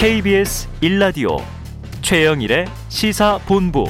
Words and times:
KBS 0.00 0.68
1라디오 0.80 1.42
최영일의 2.02 2.66
시사본부 2.88 3.84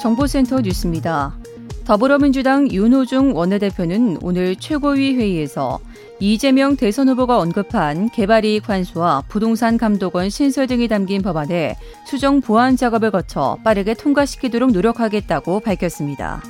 정보센터 0.00 0.60
뉴스입니다. 0.60 1.36
더불어민주당 1.84 2.70
윤호중 2.70 3.34
원내대표는 3.34 4.18
오늘 4.22 4.54
최고위 4.54 5.16
회의에서 5.16 5.80
이재명 6.20 6.76
대선 6.76 7.08
후보가 7.08 7.40
언급한 7.40 8.08
개발이익 8.10 8.68
환수와 8.68 9.24
부동산 9.26 9.78
감독원 9.78 10.30
신설 10.30 10.68
등이 10.68 10.86
담긴 10.86 11.22
법안에 11.22 11.74
수정 12.06 12.40
보완 12.40 12.76
작업을 12.76 13.10
거쳐 13.10 13.58
빠르게 13.64 13.94
통과시키도록 13.94 14.70
노력하겠다고 14.70 15.58
밝혔습니다. 15.58 16.40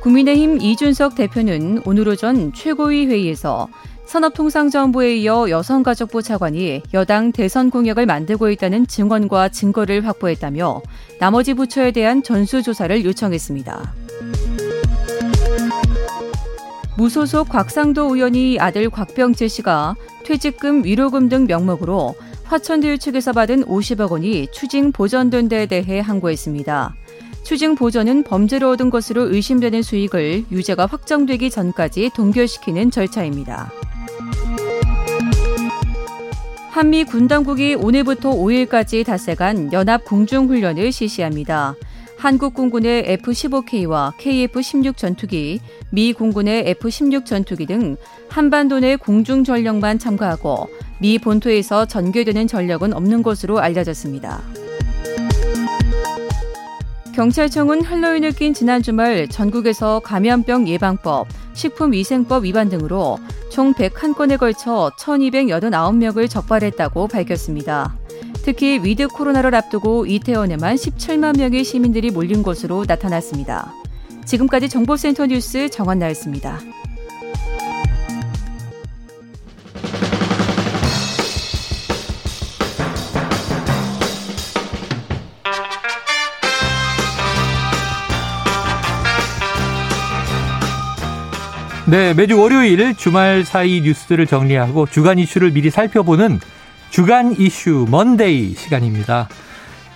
국민의힘 0.00 0.60
이준석 0.60 1.16
대표는 1.16 1.82
오늘 1.84 2.08
오전 2.08 2.52
최고위 2.52 3.06
회의에서 3.06 3.68
산업통상자원부에 4.06 5.16
이어 5.18 5.50
여성가족부 5.50 6.22
차관이 6.22 6.82
여당 6.94 7.32
대선 7.32 7.68
공약을 7.68 8.06
만들고 8.06 8.48
있다는 8.50 8.86
증언과 8.86 9.50
증거를 9.50 10.06
확보했다며 10.06 10.82
나머지 11.18 11.52
부처에 11.52 11.90
대한 11.90 12.22
전수조사를 12.22 13.04
요청했습니다. 13.04 13.94
무소속 16.96 17.48
곽상도 17.48 18.14
의원이 18.14 18.58
아들 18.60 18.88
곽병재 18.90 19.46
씨가 19.48 19.94
퇴직금, 20.24 20.84
위로금 20.84 21.28
등 21.28 21.46
명목으로 21.46 22.14
화천대유 22.44 22.98
측에서 22.98 23.32
받은 23.32 23.64
50억 23.66 24.10
원이 24.10 24.48
추징 24.52 24.90
보전된 24.90 25.48
데 25.48 25.66
대해 25.66 26.00
항고했습니다. 26.00 26.94
추징 27.48 27.76
보전은 27.76 28.24
범죄로 28.24 28.72
얻은 28.72 28.90
것으로 28.90 29.32
의심되는 29.32 29.80
수익을 29.80 30.44
유죄가 30.52 30.84
확정되기 30.84 31.48
전까지 31.48 32.10
동결시키는 32.14 32.90
절차입니다. 32.90 33.72
한미 36.68 37.04
군 37.04 37.26
당국이 37.26 37.74
오늘부터 37.74 38.32
5일까지 38.32 39.06
닷새간 39.06 39.72
연합 39.72 40.04
공중훈련을 40.04 40.92
실시합니다. 40.92 41.74
한국 42.18 42.52
공군의 42.52 43.04
F-15K와 43.12 44.14
KF-16 44.18 44.98
전투기, 44.98 45.60
미 45.88 46.12
공군의 46.12 46.68
F-16 46.68 47.24
전투기 47.24 47.64
등 47.64 47.96
한반도 48.28 48.78
내 48.80 48.96
공중 48.96 49.42
전력만 49.42 49.98
참가하고 49.98 50.68
미 50.98 51.18
본토에서 51.18 51.86
전개되는 51.86 52.46
전력은 52.46 52.92
없는 52.92 53.22
것으로 53.22 53.58
알려졌습니다. 53.58 54.42
경찰청은 57.18 57.82
할로윈을 57.82 58.30
낀 58.30 58.54
지난 58.54 58.80
주말 58.80 59.26
전국에서 59.26 59.98
감염병 60.04 60.68
예방법, 60.68 61.26
식품위생법 61.52 62.44
위반 62.44 62.68
등으로 62.68 63.18
총 63.50 63.74
101건에 63.74 64.38
걸쳐 64.38 64.92
1,289명을 64.96 66.30
적발했다고 66.30 67.08
밝혔습니다. 67.08 67.96
특히 68.44 68.78
위드 68.84 69.08
코로나를 69.08 69.52
앞두고 69.56 70.06
이태원에만 70.06 70.76
17만 70.76 71.36
명의 71.36 71.64
시민들이 71.64 72.12
몰린 72.12 72.44
것으로 72.44 72.84
나타났습니다. 72.86 73.74
지금까지 74.24 74.68
정보센터 74.68 75.26
뉴스 75.26 75.68
정한나였습니다. 75.70 76.60
네, 91.90 92.12
매주 92.12 92.38
월요일 92.38 92.94
주말 92.94 93.44
사이 93.46 93.80
뉴스들을 93.80 94.26
정리하고 94.26 94.84
주간 94.84 95.18
이슈를 95.18 95.52
미리 95.52 95.70
살펴보는 95.70 96.38
주간 96.90 97.34
이슈 97.38 97.86
먼데이 97.90 98.54
시간입니다. 98.54 99.26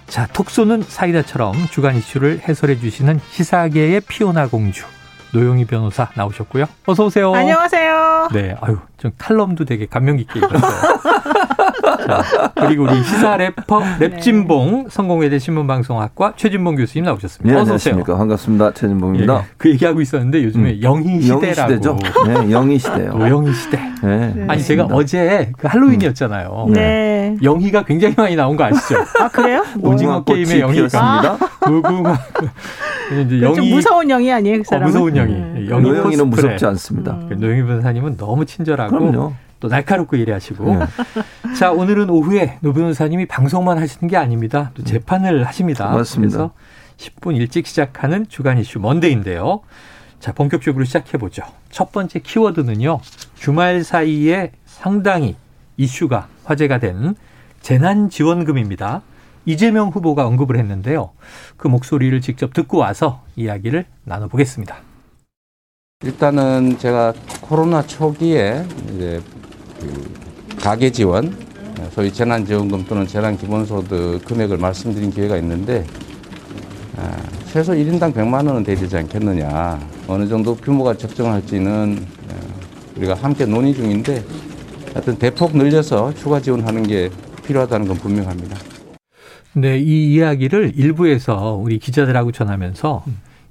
자, 0.07 0.27
톡 0.33 0.49
쏘는 0.49 0.85
사이다처럼 0.89 1.53
주간 1.71 1.95
이슈를 1.97 2.41
해설해 2.49 2.79
주시는 2.79 3.21
시사계의 3.33 4.01
피오나 4.09 4.47
공주 4.49 4.87
노영희 5.35 5.67
변호사 5.67 6.09
나오셨고요. 6.15 6.65
어서 6.87 7.05
오세요. 7.05 7.35
안녕하세요. 7.35 8.29
네, 8.33 8.57
아유, 8.63 8.79
좀 9.03 9.11
칼럼도 9.19 9.65
되게 9.65 9.87
감명 9.87 10.17
깊게 10.17 10.39
읽었어요. 10.39 11.01
자, 12.07 12.53
그리고 12.55 12.85
우리 12.85 13.03
시사 13.03 13.37
래퍼 13.37 13.81
랩진봉 13.99 14.85
네. 14.85 14.85
성공회대 14.89 15.41
신문방송학과 15.41 16.35
최진봉 16.37 16.77
교수님 16.77 17.05
나오셨습니다. 17.05 17.53
네, 17.53 17.61
어서 17.61 17.75
오세요. 17.75 17.95
안녕하십니까. 17.95 18.17
반갑습니다. 18.17 18.75
최진봉입니다. 18.75 19.35
예, 19.35 19.45
그 19.57 19.71
얘기하고 19.71 20.01
있었는데 20.01 20.45
요즘에 20.45 20.75
음. 20.75 20.83
영희 20.83 21.21
시대라고. 21.21 21.73
영희. 21.85 22.01
네, 22.29 22.51
영희 22.53 22.79
시대요. 22.79 23.19
영희 23.19 23.53
시대. 23.55 23.79
네. 24.05 24.33
네. 24.37 24.45
아니 24.47 24.63
제가 24.63 24.87
어제 24.93 25.51
그 25.59 25.67
할로윈이었잖아요. 25.67 26.67
음. 26.69 26.73
네. 26.73 27.37
영희가 27.43 27.85
굉장히 27.85 28.15
많이 28.17 28.37
나온 28.37 28.57
거 28.57 28.65
아시죠? 28.65 28.97
아 29.21 29.29
그래요? 29.29 29.65
오징어 29.83 30.23
게임의 30.23 30.61
영희가 30.61 31.39
무궁화. 31.67 32.19
이제 33.21 33.41
영희 33.43 33.75
무서운 33.75 34.09
영희 34.09 34.31
아니에요, 34.33 34.59
그 34.59 34.65
사람? 34.65 34.85
어, 34.85 34.87
무서운 34.87 35.17
영희. 35.17 35.33
음. 35.35 35.67
영희 35.71 35.89
노영희는 35.89 36.29
무섭지 36.29 36.67
않습니다. 36.67 37.13
음. 37.13 37.37
노영희 37.39 37.63
변호사님은 37.65 38.17
너무 38.17 38.45
친절하고 38.45 38.92
그럼요. 38.99 39.33
또 39.61 39.69
날카롭고 39.69 40.17
일하시고. 40.17 40.75
네. 40.75 40.87
자, 41.57 41.71
오늘은 41.71 42.11
오후에 42.11 42.59
노 42.61 42.73
변호사님이 42.73 43.27
방송만 43.27 43.79
하시는 43.79 44.09
게 44.09 44.17
아닙니다. 44.17 44.73
또 44.75 44.83
재판을 44.83 45.47
하십니다. 45.47 45.89
맞습니다. 45.91 46.37
그래서 46.37 46.53
10분 46.97 47.37
일찍 47.37 47.67
시작하는 47.67 48.27
주간 48.29 48.59
이슈 48.59 48.81
먼데이인데요. 48.81 49.61
자, 50.19 50.33
본격적으로 50.33 50.85
시작해 50.85 51.17
보죠. 51.19 51.43
첫 51.71 51.93
번째 51.93 52.19
키워드는요. 52.19 53.01
주말 53.35 53.85
사이에 53.85 54.53
상당히 54.67 55.37
이슈가 55.77 56.29
화제가 56.45 56.79
된 56.79 57.15
재난지원금입니다. 57.61 59.03
이재명 59.47 59.89
후보가 59.89 60.27
언급을 60.27 60.57
했는데요. 60.59 61.11
그 61.57 61.69
목소리를 61.69 62.21
직접 62.21 62.53
듣고 62.53 62.79
와서 62.79 63.23
이야기를 63.37 63.87
나눠보겠습니다. 64.05 64.92
일단은 66.03 66.79
제가 66.79 67.13
코로나 67.41 67.83
초기에 67.87 68.65
이제 68.95 69.21
그 69.81 70.57
가계 70.59 70.91
지원, 70.91 71.37
소위 71.91 72.13
재난지원금 72.13 72.87
또는 72.87 73.07
재난기본소득 73.07 74.25
금액을 74.25 74.57
말씀드린 74.57 75.11
기회가 75.11 75.37
있는데 75.37 75.85
아, 76.97 77.17
최소 77.47 77.73
1인당 77.73 78.15
100만 78.15 78.47
원은 78.47 78.65
되지 78.65 78.97
않겠느냐. 78.97 79.79
어느 80.09 80.27
정도 80.29 80.55
규모가 80.57 80.95
적정할지는 80.95 81.99
어, 82.31 82.35
우리가 82.97 83.15
함께 83.15 83.45
논의 83.45 83.75
중인데 83.75 84.25
하여튼 84.93 85.17
대폭 85.17 85.57
늘려서 85.57 86.15
추가 86.15 86.41
지원하는 86.41 86.83
게 86.83 87.11
필요하다는 87.45 87.89
건 87.89 87.97
분명합니다. 87.97 88.57
네, 89.55 89.79
이 89.79 90.15
이야기를 90.15 90.73
일부에서 90.77 91.55
우리 91.55 91.79
기자들하고 91.79 92.33
전하면서 92.33 93.05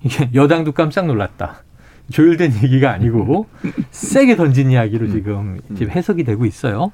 이게 0.03 0.29
여당도 0.33 0.71
깜짝 0.71 1.05
놀랐다. 1.05 1.63
조율된 2.11 2.53
얘기가 2.63 2.91
아니고 2.91 3.47
세게 3.91 4.35
던진 4.35 4.71
이야기로 4.71 5.07
음. 5.07 5.11
지금, 5.11 5.59
지금 5.75 5.91
해석이 5.91 6.23
되고 6.23 6.45
있어요. 6.45 6.91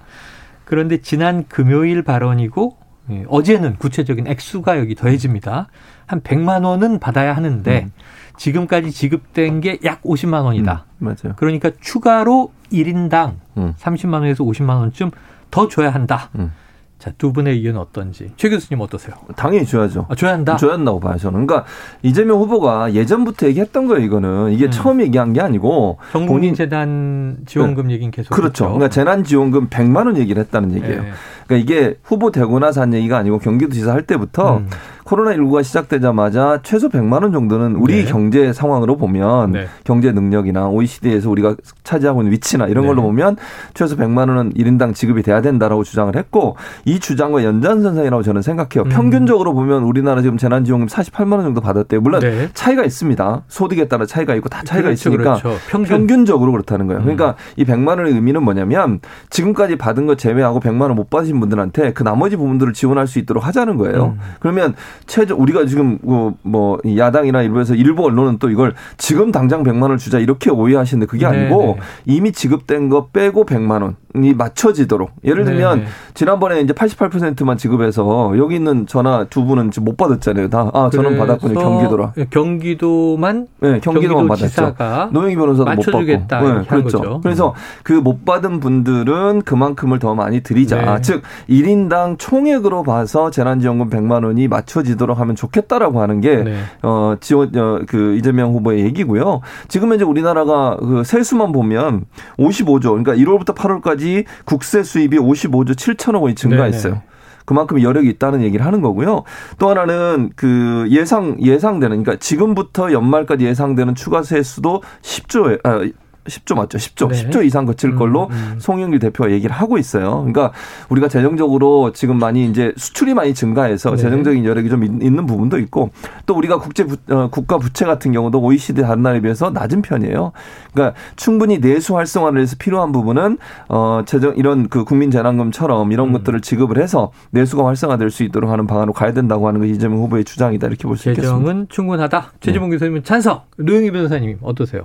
그런데 0.66 1.02
지난 1.02 1.46
금요일 1.48 2.04
발언이고 2.04 2.78
예, 3.10 3.24
어제는 3.30 3.78
구체적인 3.78 4.28
액수가 4.28 4.80
여기 4.80 4.94
더해집니다. 4.96 5.70
한 6.06 6.22
100만 6.22 6.66
원은 6.66 7.00
받아야 7.00 7.36
하는데 7.36 7.84
음. 7.86 7.92
지금까지 8.38 8.92
지급된 8.92 9.62
게 9.62 9.80
약 9.86 10.04
50만 10.04 10.44
원이다. 10.44 10.86
음, 11.00 11.06
맞아요. 11.06 11.36
그러니까 11.38 11.72
추가로 11.80 12.52
1인당 12.72 13.36
음. 13.58 13.74
30만 13.78 14.14
원에서 14.16 14.44
50만 14.44 14.78
원쯤 14.80 15.12
더 15.52 15.68
줘야 15.70 15.90
한다. 15.90 16.30
음. 16.36 16.52
자, 17.00 17.12
두 17.18 17.32
분의 17.32 17.54
의견 17.56 17.78
어떤지. 17.78 18.32
최 18.38 18.50
교수님 18.50 18.82
어떠세요? 18.82 19.16
당연히 19.36 19.66
줘야죠. 19.68 20.08
아, 20.10 20.16
줘야 20.16 20.34
한다? 20.34 20.56
줘야 20.58 20.74
한다고 20.74 21.00
봐요, 21.00 21.18
저는. 21.18 21.46
그러니까 21.46 21.70
이재명 22.02 22.40
후보가 22.40 22.94
예전부터 22.94 23.48
얘기했던 23.48 23.86
거예요, 23.88 24.04
이거는. 24.04 24.52
이게 24.52 24.66
음. 24.66 24.72
처음 24.72 25.02
얘기한 25.02 25.34
게 25.34 25.42
아니고. 25.42 26.00
본인 26.12 26.56
재단 26.56 27.38
지원금 27.46 27.88
네. 27.88 27.94
얘기는 27.94 28.10
계속. 28.10 28.34
그렇죠. 28.34 28.66
했죠. 28.66 28.66
그러니까 28.66 28.90
재난지원금 28.90 29.70
100만 29.70 30.08
원 30.08 30.18
얘기를 30.18 30.42
했다는 30.42 30.74
얘기예요. 30.74 31.04
네. 31.04 31.12
그러니까 31.46 31.56
이게 31.56 31.98
후보 32.04 32.32
되고 32.32 32.58
나서 32.60 32.82
한 32.82 32.94
얘기가 32.94 33.18
아니고 33.18 33.40
경기도지사 33.40 33.94
할 33.94 34.02
때부터 34.02 34.58
음. 34.58 34.70
코로나19가 35.08 35.64
시작되자마자 35.64 36.60
최소 36.64 36.90
100만 36.90 37.24
원 37.24 37.32
정도는 37.32 37.76
우리 37.76 38.04
네. 38.04 38.12
경제 38.12 38.52
상황으로 38.52 38.98
보면 38.98 39.52
네. 39.54 39.68
경제 39.84 40.12
능력이나 40.12 40.68
OECD에서 40.68 41.30
우리가 41.30 41.56
차지하고 41.84 42.22
있는 42.22 42.34
위치나 42.34 42.68
이런 42.68 42.86
걸로 42.86 43.02
네. 43.02 43.08
보면 43.08 43.38
최소 43.74 43.96
100만 43.96 44.30
원은 44.30 44.54
1인당 44.54 44.94
지급이 44.94 45.24
돼야 45.24 45.42
된다라고 45.42 45.84
주장을 45.84 46.14
했고 46.16 46.58
이 46.86 47.00
주장과 47.00 47.44
연장선상이라고 47.44 48.22
저는 48.24 48.42
생각해요. 48.42 48.84
음. 48.86 48.90
평균적으로 48.90 49.54
보면 49.54 49.84
우리나라 49.84 50.22
지금 50.22 50.38
재난지원금 50.38 50.88
48만 50.88 51.34
원 51.34 51.44
정도 51.44 51.62
받았대요. 51.62 52.02
물론 52.02 52.20
네. 52.20 52.50
차이가 52.54 52.84
있습니다. 52.84 53.44
소득에 53.48 53.88
따라 53.88 54.06
차이가 54.06 54.36
있고 54.36 54.50
다 54.50 54.62
차이가 54.66 54.88
그렇죠, 54.88 55.10
있으니까 55.10 55.36
그렇죠. 55.38 55.58
평균. 55.70 56.26
적으로 56.28 56.52
그렇다는 56.52 56.88
거예요. 56.88 57.02
그러니까 57.02 57.30
음. 57.30 57.34
이 57.56 57.64
100만 57.64 58.00
원의 58.00 58.12
의미는 58.14 58.44
뭐냐면 58.44 59.00
지금까지 59.30 59.78
받은 59.78 60.08
것 60.08 60.18
제외하고 60.18 60.60
100만 60.60 60.82
원 60.82 60.98
못 60.98 61.10
받으신 61.12 61.40
분들한테 61.40 61.94
그 61.94 62.02
나머지 62.04 62.36
부분들을 62.38 62.74
지원할 62.74 63.06
수 63.06 63.20
있도록 63.20 63.46
하자는 63.46 63.78
거예요. 63.78 64.16
음. 64.18 64.20
그러면 64.40 64.74
최저 65.06 65.36
우리가 65.36 65.66
지금 65.66 66.00
뭐, 66.02 66.34
뭐 66.42 66.80
야당이나 66.98 67.44
일부에서 67.44 67.76
일부 67.76 68.06
언론은 68.06 68.40
또 68.40 68.50
이걸 68.50 68.74
지금 68.98 69.32
당장 69.32 69.64
100만 69.64 69.84
원을 69.84 69.98
주자 69.98 70.18
이렇게 70.20 70.50
오해하시는데 70.50 71.06
그게 71.06 71.26
아니고 71.26 71.62
네네. 71.62 71.78
이미 72.06 72.32
지급된 72.32 72.90
거 72.90 73.08
빼고 73.08 73.46
100만 73.46 73.94
원이 74.16 74.34
맞춰지도록 74.34 75.12
예를 75.24 75.46
들면 75.46 75.78
네네. 75.80 75.90
지난번에 76.16 76.62
이제 76.62 76.74
88%만 76.74 77.58
지급해서 77.58 78.34
여기 78.38 78.56
있는 78.56 78.88
전화 78.88 79.26
두 79.30 79.46
분은 79.46 79.72
지금 79.72 79.86
못 79.86 79.98
받았잖아요. 79.98 80.50
다 80.50 80.72
아, 80.74 80.90
저는 80.92 81.18
받았군요. 81.18 81.60
경기도라. 81.60 82.14
경기도만 82.30 83.48
네, 83.60 83.80
경기도만 83.80 84.28
받았죠. 84.28 84.76
노영희 85.12 85.36
변호사도 85.36 85.72
못 85.72 85.82
받고. 85.84 86.02
네, 86.02 86.64
그렇죠. 86.68 86.98
거죠. 86.98 87.20
그래서 87.22 87.54
그 87.84 88.08
못 88.08 88.24
받은 88.24 88.60
분들은 88.62 89.42
그만큼을 89.42 90.00
더 90.00 90.16
많이 90.16 90.42
드리자. 90.42 90.96
네. 90.96 91.02
즉 91.02 91.24
1인당 91.50 92.18
총액으로 92.18 92.84
봐서 92.84 93.30
재난지원금 93.32 93.90
100만 93.90 94.24
원이 94.24 94.48
맞춰 94.48 94.82
지도록 94.88 95.20
하면 95.20 95.36
좋겠다라고 95.36 96.02
하는 96.02 96.22
게 96.22 96.38
네. 96.38 96.58
어, 96.82 97.16
지원 97.20 97.56
어, 97.56 97.82
그 97.88 98.16
이재명 98.16 98.54
후보의 98.54 98.84
얘기고요. 98.86 99.42
지금 99.68 99.92
현재 99.92 100.04
우리나라가 100.04 100.78
그 100.78 101.04
세수만 101.04 101.52
보면 101.52 102.06
55조 102.38 103.04
그러니까 103.04 103.14
1월부터 103.14 103.56
8월까지 103.56 104.26
국세 104.46 104.84
수입이 104.84 105.18
55조 105.18 105.72
7천억 105.72 106.22
원이 106.22 106.36
증가했어요. 106.36 106.94
네. 106.94 107.02
그만큼 107.48 107.82
여력이 107.82 108.10
있다는 108.10 108.42
얘기를 108.42 108.66
하는 108.66 108.82
거고요. 108.82 109.24
또 109.58 109.70
하나는 109.70 110.32
그 110.36 110.86
예상 110.90 111.38
예상되는 111.42 112.04
그러니까 112.04 112.18
지금부터 112.20 112.92
연말까지 112.92 113.46
예상되는 113.46 113.96
추가 113.96 114.22
세수도 114.22 114.84
10조 115.02 115.66
아 115.66 115.90
10조 116.28 116.56
맞죠? 116.56 116.78
10조. 116.78 117.10
네. 117.10 117.30
10조 117.30 117.46
이상 117.46 117.66
거칠 117.66 117.92
음, 117.92 117.96
걸로 117.96 118.26
음, 118.28 118.32
음. 118.32 118.56
송영길 118.60 119.00
대표가 119.00 119.32
얘기를 119.32 119.56
하고 119.56 119.78
있어요. 119.78 120.18
그러니까 120.26 120.52
우리가 120.90 121.08
재정적으로 121.08 121.92
지금 121.94 122.20
많이 122.20 122.46
이제 122.46 122.74
수출이 122.78 123.14
많이 123.14 123.34
증가해서 123.34 123.92
네. 123.92 123.98
재정적인 123.98 124.46
여력이 124.46 124.70
좀 124.70 124.84
있는 124.84 125.26
부분도 125.26 125.58
있고 125.60 125.92
또 126.26 126.36
우리가 126.36 126.60
국제 126.60 126.84
부, 126.84 126.98
어, 127.10 127.30
국가 127.30 127.58
부채 127.58 127.86
같은 127.86 128.12
경우도 128.12 128.42
OECD 128.42 128.82
다른 128.82 129.02
나라에 129.04 129.22
비해서 129.22 129.50
낮은 129.50 129.82
편이에요. 129.82 130.32
그러니까 130.74 131.00
충분히 131.16 131.60
내수 131.60 131.96
활성화를 131.96 132.42
해서 132.42 132.56
필요한 132.60 132.92
부분은 132.92 133.38
어 133.70 134.02
재정 134.06 134.36
이런 134.36 134.68
그 134.70 134.84
국민 134.84 135.10
재난금처럼 135.12 135.92
이런 135.92 136.10
음. 136.10 136.14
것들을 136.14 136.42
지급을 136.42 136.78
해서 136.82 137.12
내수가 137.32 137.66
활성화될 137.66 138.10
수 138.12 138.24
있도록 138.24 138.52
하는 138.52 138.68
방안으로 138.68 138.94
가야 138.94 139.14
된다고 139.14 139.48
하는 139.48 139.62
게 139.62 139.68
이재명 139.68 140.00
후보의 140.00 140.24
주장이다 140.26 140.68
이렇게 140.68 140.84
볼 140.88 140.98
수 140.98 141.10
있겠습니다. 141.10 141.38
재정은 141.38 141.68
충분하다. 141.70 142.34
최지봉 142.42 142.70
네. 142.70 142.76
교수님은 142.76 143.04
찬성. 143.04 143.42
류영희 143.58 143.92
변호사님 143.92 144.38
어떠세요? 144.42 144.84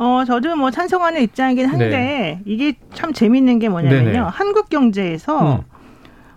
어, 0.00 0.24
저도 0.24 0.56
뭐 0.56 0.70
찬성하는 0.70 1.20
입장이긴 1.20 1.66
한데 1.66 1.88
네. 1.90 2.40
이게 2.46 2.72
참 2.94 3.12
재밌는 3.12 3.58
게 3.58 3.68
뭐냐면요. 3.68 4.04
네네. 4.04 4.18
한국경제에서 4.18 5.56
음. 5.56 5.60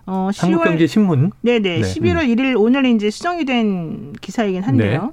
어, 0.05 0.29
10월 0.33 0.41
한국경제 0.41 0.85
신문 0.85 1.31
네네. 1.41 1.79
네. 1.79 1.81
11월 1.81 2.23
음. 2.23 2.35
1일 2.35 2.59
오늘 2.59 2.85
이제 2.85 3.09
수정이 3.09 3.45
된 3.45 4.11
기사이긴 4.19 4.63
한데요. 4.63 5.01
네. 5.01 5.09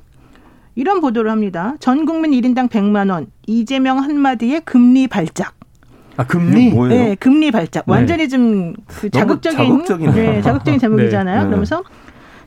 이런 0.74 1.00
보도를 1.00 1.30
합니다. 1.30 1.76
전 1.78 2.04
국민 2.04 2.32
1인당 2.32 2.68
100만 2.68 3.12
원. 3.12 3.28
이재명 3.46 3.98
한마디에 4.00 4.58
금리 4.60 5.06
발작. 5.06 5.54
아, 6.16 6.26
금리? 6.26 6.70
뭐예요? 6.70 7.04
네, 7.04 7.14
금리 7.14 7.52
발작. 7.52 7.84
네. 7.86 7.92
완전히 7.92 8.28
좀그 8.28 9.10
자극적인 9.10 9.84
네, 10.12 10.42
자극적인 10.42 10.80
제목이잖아요. 10.80 11.42
네. 11.42 11.46
그러면서 11.46 11.84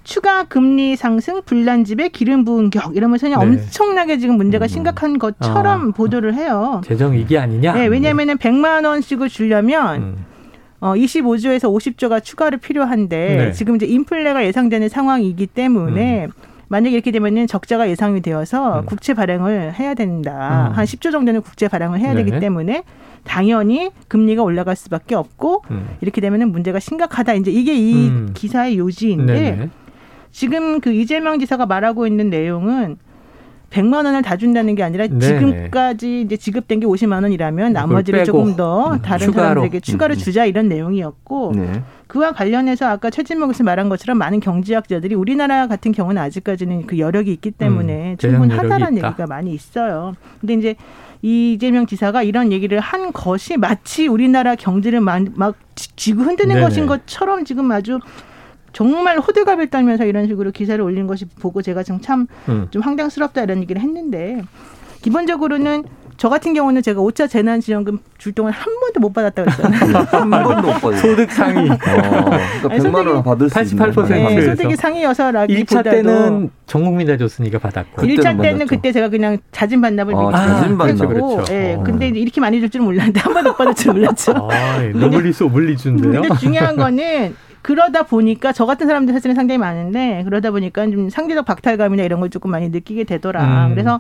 추가 0.04 0.44
금리 0.44 0.96
상승, 0.96 1.42
불난집에 1.44 2.10
기름 2.10 2.44
부은 2.44 2.70
격 2.70 2.96
이러면서 2.96 3.28
그냥 3.28 3.40
네. 3.40 3.46
엄청나게 3.46 4.18
지금 4.18 4.36
문제가 4.36 4.66
음. 4.66 4.68
심각한 4.68 5.18
것처럼 5.18 5.90
어. 5.90 5.92
보도를 5.92 6.34
해요. 6.36 6.82
재정 6.86 7.14
위기 7.14 7.38
아니냐? 7.38 7.74
네, 7.74 7.86
왜냐하면은 7.88 8.38
네. 8.38 8.50
100만 8.50 8.86
원씩을 8.86 9.30
주려면 9.30 10.02
음. 10.02 10.26
어 10.82 10.94
25조에서 10.96 11.74
50조가 11.74 12.24
추가로 12.24 12.58
필요한데 12.58 13.36
네. 13.38 13.52
지금 13.54 13.78
이제 13.78 13.86
인플레가 13.86 14.46
예상되는 14.46 14.90
상황이기 14.90 15.48
때문에 15.48 16.26
음. 16.26 16.32
만약에 16.68 16.94
이렇게 16.94 17.12
되면은 17.12 17.48
적자가 17.48 17.90
예상이 17.90 18.22
되어서 18.22 18.80
음. 18.80 18.86
국채 18.86 19.14
발행을 19.14 19.76
해야 19.80 19.94
된다. 19.94 20.70
음. 20.72 20.78
한 20.78 20.86
10조 20.86 21.12
정도는 21.12 21.42
국채 21.42 21.70
발행을 21.70 22.00
해야 22.00 22.14
네. 22.14 22.24
되기 22.26 22.40
때문에 22.40 22.84
당연히 23.24 23.92
금리가 24.10 24.44
올라갈 24.44 24.76
수밖에 24.76 25.16
없고 25.16 25.64
음. 25.72 25.88
이렇게 26.02 26.20
되면은 26.20 26.52
문제가 26.52 26.80
심각하다. 26.80 27.36
이제 27.36 27.52
이게 27.52 27.76
이 27.76 28.10
음. 28.10 28.32
기사의 28.34 28.78
요지인데 28.78 29.34
네네. 29.34 29.70
지금 30.34 30.82
그 30.82 30.92
이재명 30.92 31.40
지사가 31.40 31.66
말하고 31.68 32.08
있는 32.08 32.30
내용은 32.30 32.98
100만 33.70 34.06
원을 34.06 34.22
다 34.22 34.36
준다는 34.36 34.76
게 34.76 34.84
아니라 34.84 35.08
네. 35.08 35.20
지금까지 35.20 36.22
이제 36.22 36.38
지급된 36.38 36.80
게 36.80 36.86
50만 36.86 37.24
원이라면 37.24 37.74
나머지를 37.74 38.24
조금 38.24 38.56
더 38.56 38.94
음, 38.94 39.02
다른 39.02 39.28
추가로. 39.28 39.48
사람들에게 39.48 39.80
추가로 39.80 40.14
음, 40.14 40.16
음. 40.16 40.20
주자 40.20 40.46
이런 40.46 40.68
내용이었고 40.68 41.54
네. 41.56 41.84
그와 42.08 42.34
관련해서 42.34 42.88
아까 42.88 43.10
최진목 43.10 43.48
교수 43.48 43.64
말한 43.64 43.90
것처럼 43.90 44.18
많은 44.18 44.42
경제학자들이 44.42 45.16
우리나라 45.16 45.68
같은 45.68 45.92
경우는 45.92 46.22
아직까지는 46.22 46.86
그 46.86 47.00
여력이 47.00 47.32
있기 47.32 47.52
때문에 47.52 48.12
음, 48.12 48.18
충분하다라는 48.18 48.98
얘기가 48.98 49.26
많이 49.28 49.54
있어요. 49.54 50.14
근데 50.40 50.54
이제 50.54 50.76
이재명 51.24 51.88
지사가 51.88 52.22
이런 52.22 52.52
얘기를 52.52 52.80
한 52.80 53.12
것이 53.14 53.58
마치 53.58 54.08
우리나라 54.08 54.56
경제를 54.56 55.00
막, 55.00 55.24
막 55.36 55.56
지구 55.96 56.24
흔드는 56.24 56.56
네네. 56.56 56.62
것인 56.62 56.86
것처럼 56.86 57.46
지금 57.46 57.72
아주 57.72 58.00
정말 58.74 59.20
호들갑을 59.20 59.68
떨면서 59.70 60.06
이런 60.06 60.28
식으로 60.28 60.52
기사를 60.52 60.84
올린 60.84 61.08
것이 61.08 61.26
보고 61.26 61.62
제가 61.62 61.84
지금 61.84 62.02
참좀 62.02 62.28
음. 62.50 62.68
황당스럽다 62.82 63.44
이런 63.44 63.62
얘기를 63.62 63.82
했는데 63.82 64.42
기본적으로는 65.02 65.84
저 66.16 66.30
같은 66.30 66.54
경우는 66.54 66.82
제가 66.82 67.02
5차 67.02 67.30
재난지원금 67.30 68.00
줄 68.18 68.34
동안 68.34 68.54
한 68.54 68.66
번도 68.80 69.00
못 69.00 69.14
받았다고 69.14 69.50
했잖아요. 69.50 70.06
한 70.10 70.30
번도 70.30 70.62
못 70.62 70.74
받았어요. 70.74 70.98
소득 70.98 71.32
상위. 71.32 71.70
어, 71.70 71.78
그러니까 71.78 72.70
100만 72.70 73.08
원 73.08 73.24
받을 73.24 73.50
수 73.50 73.56
88%. 73.56 74.10
네, 74.10 74.42
소득이 74.56 74.76
상위여서라기보다도 74.76 75.90
1차 75.90 75.92
때는 75.92 76.50
전 76.68 76.84
국민 76.84 77.08
다 77.08 77.18
줬으니까 77.18 77.60
받았고. 77.60 78.04
1차 78.04 78.42
때는 78.42 78.68
그때 78.68 78.92
제가 78.92 79.10
그냥 79.10 79.40
자진 79.52 79.82
반납을 79.82 80.14
아, 80.16 80.32
자진 80.32 80.78
반납. 80.78 81.08
그렇죠. 81.10 81.54
예. 81.54 81.74
어. 81.74 81.84
근데 81.84 82.08
이렇게 82.08 82.40
많이 82.40 82.60
줄 82.60 82.71
줄 82.71 82.82
몰랐는데 82.82 83.20
한 83.20 83.34
번도 83.34 83.50
못 83.50 83.58
받을 83.58 83.74
줄 83.74 83.94
몰랐죠. 83.94 84.50
아, 84.52 84.80
노블리스 84.94 85.44
오블리주인데요. 85.44 86.22
근데 86.22 86.36
중요한 86.38 86.76
거는 86.76 87.36
그러다 87.64 88.04
보니까 88.04 88.52
저 88.52 88.68
같은 88.68 88.86
사람들 88.86 89.14
사실은 89.14 89.34
상당히 89.34 89.58
많은데 89.58 90.22
그러다 90.26 90.52
보니까 90.52 90.86
좀 90.92 91.10
상대적 91.10 91.46
박탈감이나 91.46 92.04
이런 92.04 92.20
걸 92.20 92.30
조금 92.30 92.52
많이 92.52 92.70
느끼게 92.70 93.06
되더라. 93.06 93.68
음. 93.68 93.72
그래서 93.72 94.00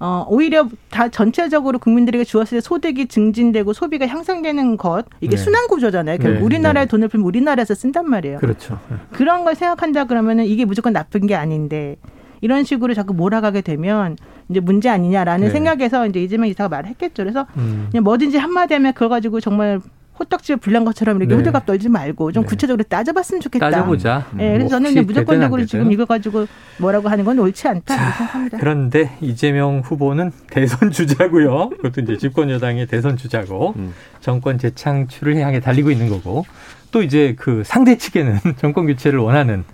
어, 0.00 0.24
오히려 0.28 0.68
다 0.90 1.08
전체적으로 1.08 1.80
국민들에게 1.80 2.22
주었을 2.22 2.58
때 2.58 2.60
소득이 2.60 3.08
증진되고 3.08 3.72
소비가 3.72 4.06
향상되는 4.06 4.76
것, 4.76 5.06
이게 5.20 5.34
네. 5.34 5.42
순환 5.42 5.66
구조잖아요. 5.66 6.18
결국 6.18 6.38
네. 6.38 6.44
우리나라의 6.44 6.86
네. 6.86 6.88
돈을 6.88 7.08
풀면 7.08 7.26
우리나라에서 7.26 7.74
쓴단 7.74 8.08
말이에요. 8.08 8.38
그렇죠. 8.38 8.78
네. 8.88 8.96
그런 9.10 9.42
걸 9.42 9.56
생각한다 9.56 10.04
그러면은 10.04 10.44
이게 10.44 10.64
무조건 10.64 10.92
나쁜 10.92 11.26
게 11.26 11.34
아닌데, 11.34 11.96
이런 12.40 12.62
식으로 12.62 12.94
자꾸 12.94 13.12
몰아가게 13.12 13.62
되면 13.62 14.16
이제 14.48 14.60
문제 14.60 14.88
아니냐라는 14.88 15.48
네. 15.48 15.50
생각에서 15.52 16.06
이제 16.06 16.22
이재명 16.22 16.46
이사가 16.46 16.68
말을 16.68 16.90
했겠죠. 16.90 17.24
그래서 17.24 17.46
음. 17.56 17.88
그냥 17.90 18.04
뭐든지 18.04 18.38
한마디 18.38 18.74
하면 18.74 18.92
그거 18.92 19.08
가지고 19.08 19.40
정말 19.40 19.80
호떡집에 20.18 20.56
불난 20.56 20.84
것처럼 20.84 21.16
이렇게 21.18 21.34
네. 21.34 21.38
호들갑 21.38 21.66
떨지 21.66 21.88
말고 21.88 22.32
좀 22.32 22.42
네. 22.42 22.48
구체적으로 22.48 22.82
따져봤으면 22.84 23.40
좋겠다. 23.40 23.70
따져보자. 23.70 24.26
네, 24.34 24.52
그래서 24.52 24.68
저는 24.70 24.90
그냥 24.90 25.06
무조건적으로 25.06 25.64
지금 25.64 25.92
이거 25.92 26.04
가지고 26.04 26.46
뭐라고 26.78 27.08
하는 27.08 27.24
건 27.24 27.38
옳지 27.38 27.68
않다 27.68 27.96
자, 27.96 28.10
생각합니다. 28.12 28.58
그런데 28.58 29.16
이재명 29.20 29.80
후보는 29.80 30.32
대선 30.50 30.90
주자고요. 30.90 31.70
그것도 31.70 32.00
이제 32.02 32.16
집권 32.16 32.50
여당의 32.50 32.86
대선 32.86 33.16
주자고 33.16 33.74
음. 33.76 33.94
정권 34.20 34.58
재창출을 34.58 35.36
향해 35.36 35.60
달리고 35.60 35.90
있는 35.90 36.08
거고 36.08 36.44
또 36.90 37.02
이제 37.02 37.34
그 37.38 37.62
상대 37.64 37.96
측에는 37.96 38.38
정권 38.58 38.86
교체를 38.86 39.18
원하는 39.18 39.64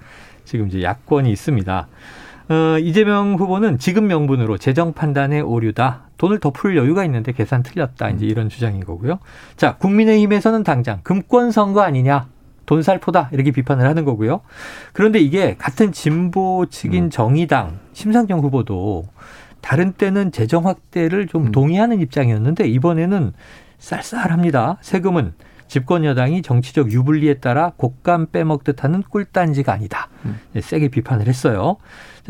지금 0.44 0.68
이제 0.68 0.82
야권이 0.82 1.30
있습니다. 1.30 1.86
어, 2.48 2.78
이재명 2.78 3.34
후보는 3.36 3.78
지급 3.78 4.04
명분으로 4.04 4.58
재정 4.58 4.92
판단의 4.92 5.40
오류다. 5.42 6.02
돈을 6.18 6.40
더 6.40 6.50
풀 6.50 6.76
여유가 6.76 7.04
있는데 7.04 7.32
계산 7.32 7.62
틀렸다. 7.62 8.10
이제 8.10 8.26
이런 8.26 8.48
주장인 8.48 8.84
거고요. 8.84 9.18
자, 9.56 9.76
국민의힘에서는 9.76 10.62
당장 10.62 11.00
금권 11.02 11.50
선거 11.50 11.80
아니냐. 11.80 12.26
돈살포다. 12.66 13.30
이렇게 13.32 13.50
비판을 13.50 13.86
하는 13.86 14.04
거고요. 14.04 14.40
그런데 14.92 15.18
이게 15.18 15.54
같은 15.58 15.92
진보 15.92 16.64
측인 16.70 17.04
음. 17.04 17.10
정의당 17.10 17.78
심상정 17.92 18.40
후보도 18.40 19.04
다른 19.60 19.92
때는 19.92 20.32
재정 20.32 20.66
확대를 20.66 21.26
좀 21.26 21.46
음. 21.46 21.52
동의하는 21.52 22.00
입장이었는데 22.00 22.66
이번에는 22.68 23.32
쌀쌀합니다. 23.78 24.78
세금은 24.80 25.32
집권 25.68 26.04
여당이 26.04 26.42
정치적 26.42 26.92
유불리에 26.92 27.34
따라 27.34 27.72
곡감 27.76 28.26
빼먹듯 28.32 28.84
하는 28.84 29.02
꿀단지가 29.02 29.72
아니다. 29.72 30.08
음. 30.24 30.38
세게 30.60 30.88
비판을 30.88 31.26
했어요. 31.26 31.76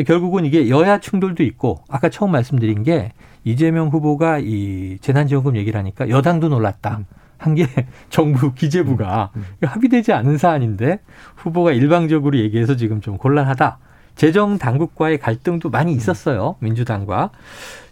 결국은 0.07 0.45
이게 0.45 0.69
여야 0.69 0.99
충돌도 0.99 1.43
있고 1.45 1.83
아까 1.89 2.09
처음 2.09 2.33
말씀드린 2.33 2.83
게 2.83 3.13
이재명 3.45 3.89
후보가 3.89 4.39
이 4.41 4.99
재난지원금 5.01 5.57
얘기를 5.57 5.79
하니까 5.79 6.09
여당도 6.09 6.49
놀랐다. 6.49 6.99
음. 6.99 7.07
한게 7.37 7.67
정부 8.09 8.55
기재부가 8.55 9.31
음. 9.37 9.45
음. 9.63 9.67
합의되지 9.69 10.13
않은 10.13 10.39
사안인데 10.39 11.01
후보가 11.37 11.73
일방적으로 11.73 12.39
얘기해서 12.39 12.77
지금 12.77 13.01
좀 13.01 13.19
곤란하다. 13.19 13.79
재정 14.17 14.59
당국과의 14.59 15.19
갈등도 15.19 15.71
많이 15.71 15.93
있었어요. 15.93 16.57
민주당과. 16.61 17.31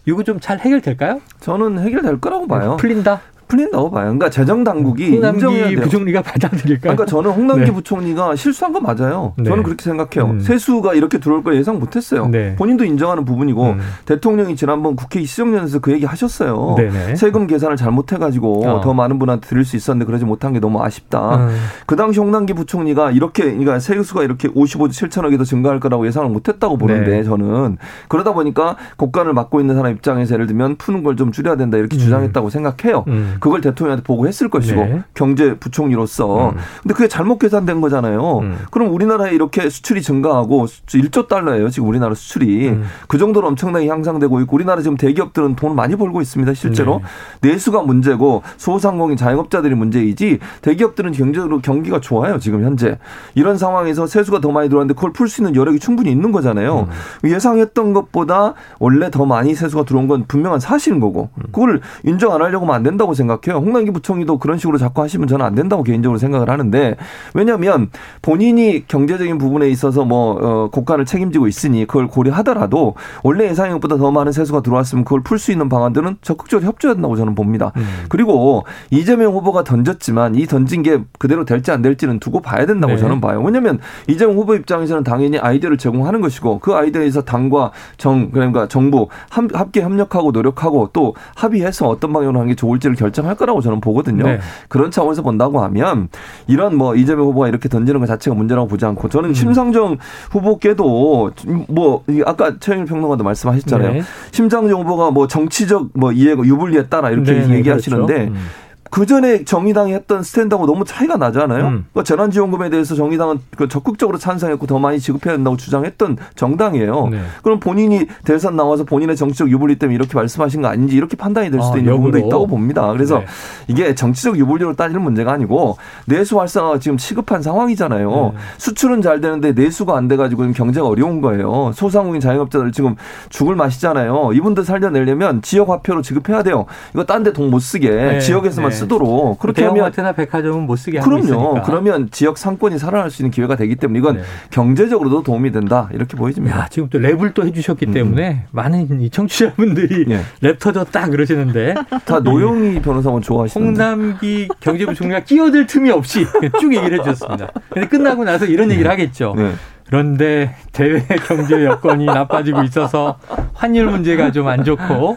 이거 0.05 0.23
좀 0.23 0.39
잘 0.39 0.59
해결될까요? 0.59 1.21
저는 1.41 1.79
해결될 1.79 2.19
거라고 2.19 2.47
봐요. 2.47 2.77
풀린다? 2.79 3.21
풀린다고 3.53 3.91
봐요. 3.91 4.03
그러니까 4.05 4.29
재정 4.29 4.63
당국이 4.63 5.09
인정해야 5.33 5.67
돼요. 5.67 5.81
부총리가 5.81 6.21
받아들일까요? 6.23 6.95
그러니까 6.95 7.05
저는 7.05 7.31
홍남기 7.31 7.65
네. 7.65 7.71
부총리가 7.71 8.35
실수한 8.35 8.73
건 8.73 8.83
맞아요. 8.83 9.33
네. 9.37 9.43
저는 9.43 9.63
그렇게 9.63 9.83
생각해요. 9.83 10.31
음. 10.33 10.39
세수가 10.39 10.95
이렇게 10.95 11.19
들어올 11.19 11.43
걸 11.43 11.55
예상 11.55 11.79
못했어요. 11.79 12.27
네. 12.29 12.55
본인도 12.55 12.83
인정하는 12.83 13.25
부분이고 13.25 13.63
음. 13.71 13.79
대통령이 14.05 14.55
지난번 14.55 14.95
국회 14.95 15.23
시정연에서 15.23 15.79
그 15.79 15.91
얘기 15.91 16.05
하셨어요. 16.05 16.75
네네. 16.77 17.15
세금 17.15 17.45
계산을 17.47 17.77
잘못해가지고 17.77 18.67
어. 18.67 18.81
더 18.81 18.93
많은 18.93 19.19
분한테 19.19 19.47
드릴 19.47 19.63
수 19.65 19.75
있었는데 19.75 20.05
그러지 20.07 20.25
못한 20.25 20.53
게 20.53 20.59
너무 20.59 20.81
아쉽다. 20.81 21.35
음. 21.47 21.55
그 21.85 21.95
당시 21.95 22.19
홍남기 22.19 22.53
부총리가 22.53 23.11
이렇게 23.11 23.43
그러니까 23.43 23.79
세수가 23.79 24.23
이렇게 24.23 24.47
55조 24.49 24.89
7천억이 24.89 25.37
더 25.37 25.43
증가할 25.43 25.79
거라고 25.79 26.07
예상을 26.07 26.27
못했다고 26.29 26.77
보는데 26.77 27.17
네. 27.17 27.23
저는 27.23 27.77
그러다 28.07 28.33
보니까 28.33 28.77
국간을 28.97 29.33
맡고 29.33 29.59
있는 29.61 29.75
사람 29.75 29.91
입장에서 29.93 30.33
예를 30.33 30.47
들면 30.47 30.75
푸는 30.77 31.03
걸 31.03 31.13
좀 31.13 31.31
줄여야 31.31 31.55
된다 31.57 31.77
이렇게 31.77 31.95
음. 31.95 31.99
주장했다고 31.99 32.49
생각해요. 32.49 33.05
음. 33.43 33.53
그걸 33.53 33.61
대통령한테 33.61 34.03
보고했을 34.03 34.49
것이고 34.49 34.81
네. 34.81 35.03
경제 35.13 35.57
부총리로서 35.57 36.51
음. 36.51 36.57
근데 36.81 36.93
그게 36.93 37.07
잘못 37.07 37.37
계산된 37.39 37.81
거잖아요. 37.81 38.39
음. 38.39 38.57
그럼 38.71 38.93
우리나라에 38.93 39.33
이렇게 39.33 39.69
수출이 39.69 40.01
증가하고 40.01 40.65
1조 40.65 41.27
달러예요. 41.27 41.69
지금 41.69 41.89
우리나라 41.89 42.15
수출이 42.15 42.69
음. 42.69 42.83
그 43.07 43.17
정도로 43.17 43.47
엄청나게 43.49 43.87
향상되고 43.87 44.39
있고 44.41 44.55
우리나라 44.55 44.81
지금 44.81 44.95
대기업들은 44.97 45.55
돈을 45.55 45.75
많이 45.75 45.95
벌고 45.95 46.21
있습니다. 46.21 46.53
실제로 46.53 47.01
네. 47.41 47.49
내수가 47.49 47.81
문제고 47.81 48.43
소상공인 48.57 49.17
자영업자들이 49.17 49.75
문제이지 49.75 50.39
대기업들은 50.61 51.11
경제적으로 51.11 51.59
경기가 51.59 51.99
좋아요. 51.99 52.39
지금 52.39 52.63
현재 52.63 52.97
이런 53.35 53.57
상황에서 53.57 54.07
세수가 54.07 54.39
더 54.39 54.51
많이 54.51 54.69
들어왔는데 54.69 54.93
그걸 54.93 55.11
풀 55.11 55.27
수 55.33 55.41
있는 55.41 55.55
여력이 55.55 55.79
충분히 55.79 56.11
있는 56.11 56.31
거잖아요. 56.31 56.87
음. 57.23 57.29
예상했던 57.29 57.93
것보다 57.93 58.53
원래 58.77 59.09
더 59.09 59.25
많이 59.25 59.55
세수가 59.55 59.83
들어온 59.83 60.07
건 60.07 60.25
분명한 60.27 60.59
사실인 60.59 60.99
거고 60.99 61.29
음. 61.37 61.43
그걸 61.51 61.81
인정 62.03 62.33
안 62.33 62.41
하려고 62.41 62.65
하면 62.65 62.75
안 62.75 62.83
된다고 62.83 63.13
생각 63.13 63.32
해요. 63.47 63.57
홍남기 63.57 63.91
부총리도 63.91 64.39
그런 64.39 64.57
식으로 64.57 64.77
자꾸 64.77 65.01
하시면 65.01 65.27
저는 65.27 65.45
안 65.45 65.55
된다고 65.55 65.83
개인적으로 65.83 66.17
생각을 66.17 66.49
하는데 66.49 66.95
왜냐하면 67.33 67.89
본인이 68.21 68.85
경제적인 68.87 69.37
부분에 69.37 69.69
있어서 69.69 70.05
뭐 70.05 70.37
어, 70.41 70.69
국가를 70.69 71.05
책임지고 71.05 71.47
있으니 71.47 71.85
그걸 71.85 72.07
고려하더라도 72.07 72.95
원래 73.23 73.45
예상액보다 73.49 73.97
더 73.97 74.11
많은 74.11 74.31
세수가 74.31 74.61
들어왔으면 74.61 75.03
그걸 75.03 75.21
풀 75.21 75.39
수 75.39 75.51
있는 75.51 75.69
방안들은 75.69 76.17
적극적으로 76.21 76.67
협조해야 76.67 76.95
된다고 76.95 77.15
저는 77.15 77.35
봅니다. 77.35 77.71
음. 77.75 78.05
그리고 78.09 78.63
이재명 78.91 79.33
후보가 79.33 79.63
던졌지만 79.63 80.35
이 80.35 80.45
던진 80.45 80.83
게 80.83 80.99
그대로 81.19 81.45
될지 81.45 81.71
안 81.71 81.81
될지는 81.81 82.19
두고 82.19 82.41
봐야 82.41 82.65
된다고 82.65 82.93
네. 82.93 82.99
저는 82.99 83.19
봐요. 83.21 83.41
왜냐하면 83.43 83.79
이재명 84.07 84.37
후보 84.37 84.55
입장에서는 84.55 85.03
당연히 85.03 85.37
아이디어를 85.37 85.77
제공하는 85.77 86.21
것이고 86.21 86.59
그 86.59 86.73
아이디어에서 86.73 87.23
당과 87.23 87.71
정 87.97 88.31
그러니까 88.31 88.67
정부 88.67 89.07
함께 89.29 89.81
협력하고 89.81 90.31
노력하고 90.31 90.89
또 90.93 91.15
합의해서 91.35 91.87
어떤 91.87 92.13
방향으로 92.13 92.39
하는 92.39 92.49
게 92.49 92.55
좋을지를 92.55 92.95
결 92.95 93.12
정할 93.13 93.35
거라고 93.35 93.61
저는 93.61 93.79
보거든요. 93.79 94.23
네. 94.23 94.39
그런 94.67 94.91
차원에서 94.91 95.21
본다고 95.21 95.61
하면 95.63 96.09
이런 96.47 96.75
뭐 96.75 96.95
이재명 96.95 97.27
후보가 97.27 97.47
이렇게 97.47 97.69
던지는 97.69 97.99
것 97.99 98.07
자체가 98.07 98.35
문제라고 98.35 98.67
보지 98.67 98.85
않고 98.85 99.09
저는 99.09 99.29
음. 99.29 99.33
심상정 99.33 99.97
후보께도 100.31 101.31
뭐 101.69 102.03
아까 102.25 102.57
최영일 102.59 102.85
평론가도 102.85 103.23
말씀하셨잖아요. 103.23 103.93
네. 103.93 104.01
심상정 104.31 104.81
후보가 104.81 105.11
뭐 105.11 105.27
정치적 105.27 105.91
뭐 105.93 106.11
이해 106.11 106.31
유불리에 106.31 106.87
따라 106.87 107.09
이렇게 107.09 107.33
네, 107.33 107.47
네 107.47 107.55
얘기하시는데 107.55 108.13
그렇죠. 108.13 108.31
음. 108.31 108.62
그 108.93 109.07
전에 109.07 109.43
정의당이 109.43 109.91
했던 109.91 110.21
스탠드하고 110.21 110.67
너무 110.67 110.85
차이가 110.85 111.17
나잖아요. 111.17 111.65
음. 111.65 111.85
그러니까 111.91 112.03
재난지원금에 112.03 112.69
대해서 112.69 112.93
정의당은 112.93 113.39
그 113.57 113.67
적극적으로 113.67 114.19
찬성했고 114.19 114.67
더 114.67 114.77
많이 114.77 114.99
지급해야 114.99 115.33
된다고 115.35 115.57
주장했던 115.57 116.17
정당이에요. 116.35 117.07
네. 117.07 117.19
그럼 117.41 117.59
본인이 117.59 118.05
대선 118.23 118.55
나와서 118.55 118.83
본인의 118.83 119.15
정치적 119.15 119.49
유불리 119.49 119.79
때문에 119.79 119.95
이렇게 119.95 120.13
말씀하신 120.13 120.61
거 120.61 120.67
아닌지 120.67 120.95
이렇게 120.95 121.17
판단이 121.17 121.49
될 121.49 121.59
수도 121.63 121.73
아, 121.73 121.77
있는. 121.79 121.91
부분도 121.95 122.19
있다고 122.19 122.45
봅니다. 122.45 122.91
그래서 122.91 123.17
네. 123.17 123.25
이게 123.67 123.95
정치적 123.95 124.37
유불리로 124.37 124.75
따지는 124.75 125.01
문제가 125.01 125.31
아니고 125.31 125.77
내수 126.05 126.39
활성화가 126.39 126.77
지금 126.77 126.99
시급한 126.99 127.41
상황이잖아요. 127.41 128.11
네. 128.11 128.39
수출은 128.59 129.01
잘 129.01 129.21
되는데 129.21 129.53
내수가 129.53 129.97
안 129.97 130.07
돼가지고 130.07 130.51
경제가 130.51 130.85
어려운 130.85 131.19
거예요. 131.19 131.71
소상공인 131.73 132.21
자영업자들 132.21 132.71
지금 132.71 132.95
죽을 133.29 133.55
맛이잖아요. 133.55 134.33
이분들 134.35 134.65
살려내려면 134.65 135.41
지역 135.41 135.69
화폐로 135.69 136.03
지급해야 136.03 136.43
돼요. 136.43 136.67
이거 136.93 137.03
딴 137.05 137.23
데 137.23 137.33
돈 137.33 137.49
못 137.49 137.57
쓰게 137.57 137.89
네. 137.89 138.19
지역에서만 138.19 138.69
네. 138.69 138.82
쓰도록 138.83 139.39
그렇게 139.39 139.65
하면 139.65 139.83
마트나 139.83 140.11
백화점은 140.13 140.65
못 140.65 140.75
쓰게 140.75 140.99
그럼요. 140.99 141.19
있으니까. 141.23 141.61
그러면 141.63 142.09
지역 142.11 142.37
상권이 142.37 142.79
살아날 142.79 143.09
수 143.09 143.21
있는 143.21 143.31
기회가 143.31 143.55
되기 143.55 143.75
때문에 143.75 143.99
이건 143.99 144.15
네. 144.17 144.23
경제적으로도 144.51 145.23
도움이 145.23 145.51
된다 145.51 145.89
이렇게 145.93 146.15
보여집니다. 146.15 146.57
야, 146.57 146.67
지금 146.69 146.89
또 146.89 146.99
랩을 146.99 147.33
또 147.33 147.45
해주셨기 147.45 147.87
음. 147.87 147.93
때문에 147.93 148.45
많은 148.51 149.01
이 149.01 149.09
청취자분들이 149.09 150.05
네. 150.07 150.21
랩 150.41 150.59
터졌다 150.59 151.09
그러시는데 151.09 151.75
다 152.05 152.19
노영희 152.19 152.81
변호사만 152.81 153.21
좋아하시는데 153.21 153.83
홍남기 153.83 154.47
경제부 154.59 154.93
총리가 154.93 155.21
끼어들 155.21 155.65
틈이 155.67 155.89
없이 155.91 156.25
쭉 156.59 156.73
얘기를 156.75 156.99
해주셨습니다. 156.99 157.49
근데 157.69 157.87
끝나고 157.87 158.23
나서 158.23 158.45
이런 158.45 158.69
얘기를 158.71 158.83
네. 158.83 158.89
하겠죠. 158.89 159.35
네. 159.83 159.89
그런데 159.89 160.55
대외 160.71 161.01
경제 161.27 161.63
여건이 161.65 162.05
나빠지고 162.05 162.63
있어서 162.63 163.19
환율 163.53 163.87
문제가 163.89 164.31
좀 164.31 164.47
안 164.47 164.63
좋고 164.63 165.15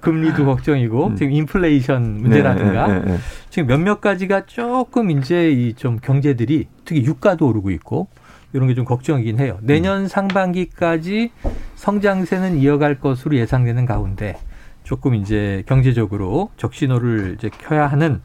금리도 0.00 0.44
걱정이고 0.44 1.06
음. 1.08 1.16
지금 1.16 1.32
인플레이션 1.32 2.20
문제라든가 2.22 2.86
네, 2.88 3.00
네, 3.00 3.04
네, 3.12 3.18
지금 3.50 3.66
몇몇 3.68 4.00
가지가 4.00 4.46
조금 4.46 5.10
이제 5.10 5.50
이 5.50 5.74
좀 5.74 5.98
경제들이 6.00 6.66
특히 6.84 7.04
유가도 7.04 7.46
오르고 7.48 7.70
있고 7.70 8.08
이런 8.52 8.66
게 8.68 8.74
좀 8.74 8.84
걱정이긴 8.84 9.38
해요. 9.38 9.58
내년 9.62 10.02
음. 10.02 10.08
상반기까지 10.08 11.30
성장세는 11.76 12.56
이어갈 12.58 12.98
것으로 12.98 13.36
예상되는 13.36 13.86
가운데 13.86 14.36
조금 14.84 15.14
이제 15.14 15.62
경제적으로 15.66 16.50
적신호를 16.56 17.36
이제 17.38 17.48
켜야 17.58 17.86
하는 17.86 18.20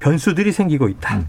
변수들이 0.00 0.52
생기고 0.52 0.88
있다. 0.88 1.16
음. 1.18 1.28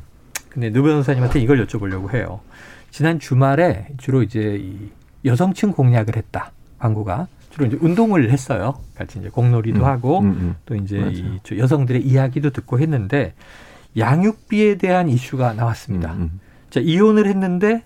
근데 0.50 0.70
노 0.70 0.84
변호사님한테 0.84 1.40
이걸 1.40 1.66
여쭤보려고 1.66 2.14
해요. 2.14 2.42
지난 2.91 3.19
주말에 3.19 3.88
주로 3.98 4.24
이제 4.24 4.58
이 4.60 4.89
여성층 5.25 5.72
공략을 5.72 6.15
했다. 6.15 6.51
광고가 6.79 7.27
주로 7.51 7.65
이제 7.65 7.77
운동을 7.79 8.31
했어요. 8.31 8.75
같이 8.96 9.19
이제 9.19 9.29
공놀이도 9.29 9.79
음, 9.81 9.86
하고 9.86 10.19
음, 10.19 10.25
음. 10.25 10.55
또 10.65 10.75
이제 10.75 10.98
이 10.98 11.39
여성들의 11.58 12.01
이야기도 12.03 12.51
듣고 12.51 12.79
했는데 12.79 13.34
양육비에 13.98 14.75
대한 14.75 15.10
이슈가 15.10 15.53
나왔습니다. 15.53 16.13
음, 16.13 16.22
음, 16.22 16.39
자 16.69 16.79
이혼을 16.79 17.27
했는데 17.27 17.84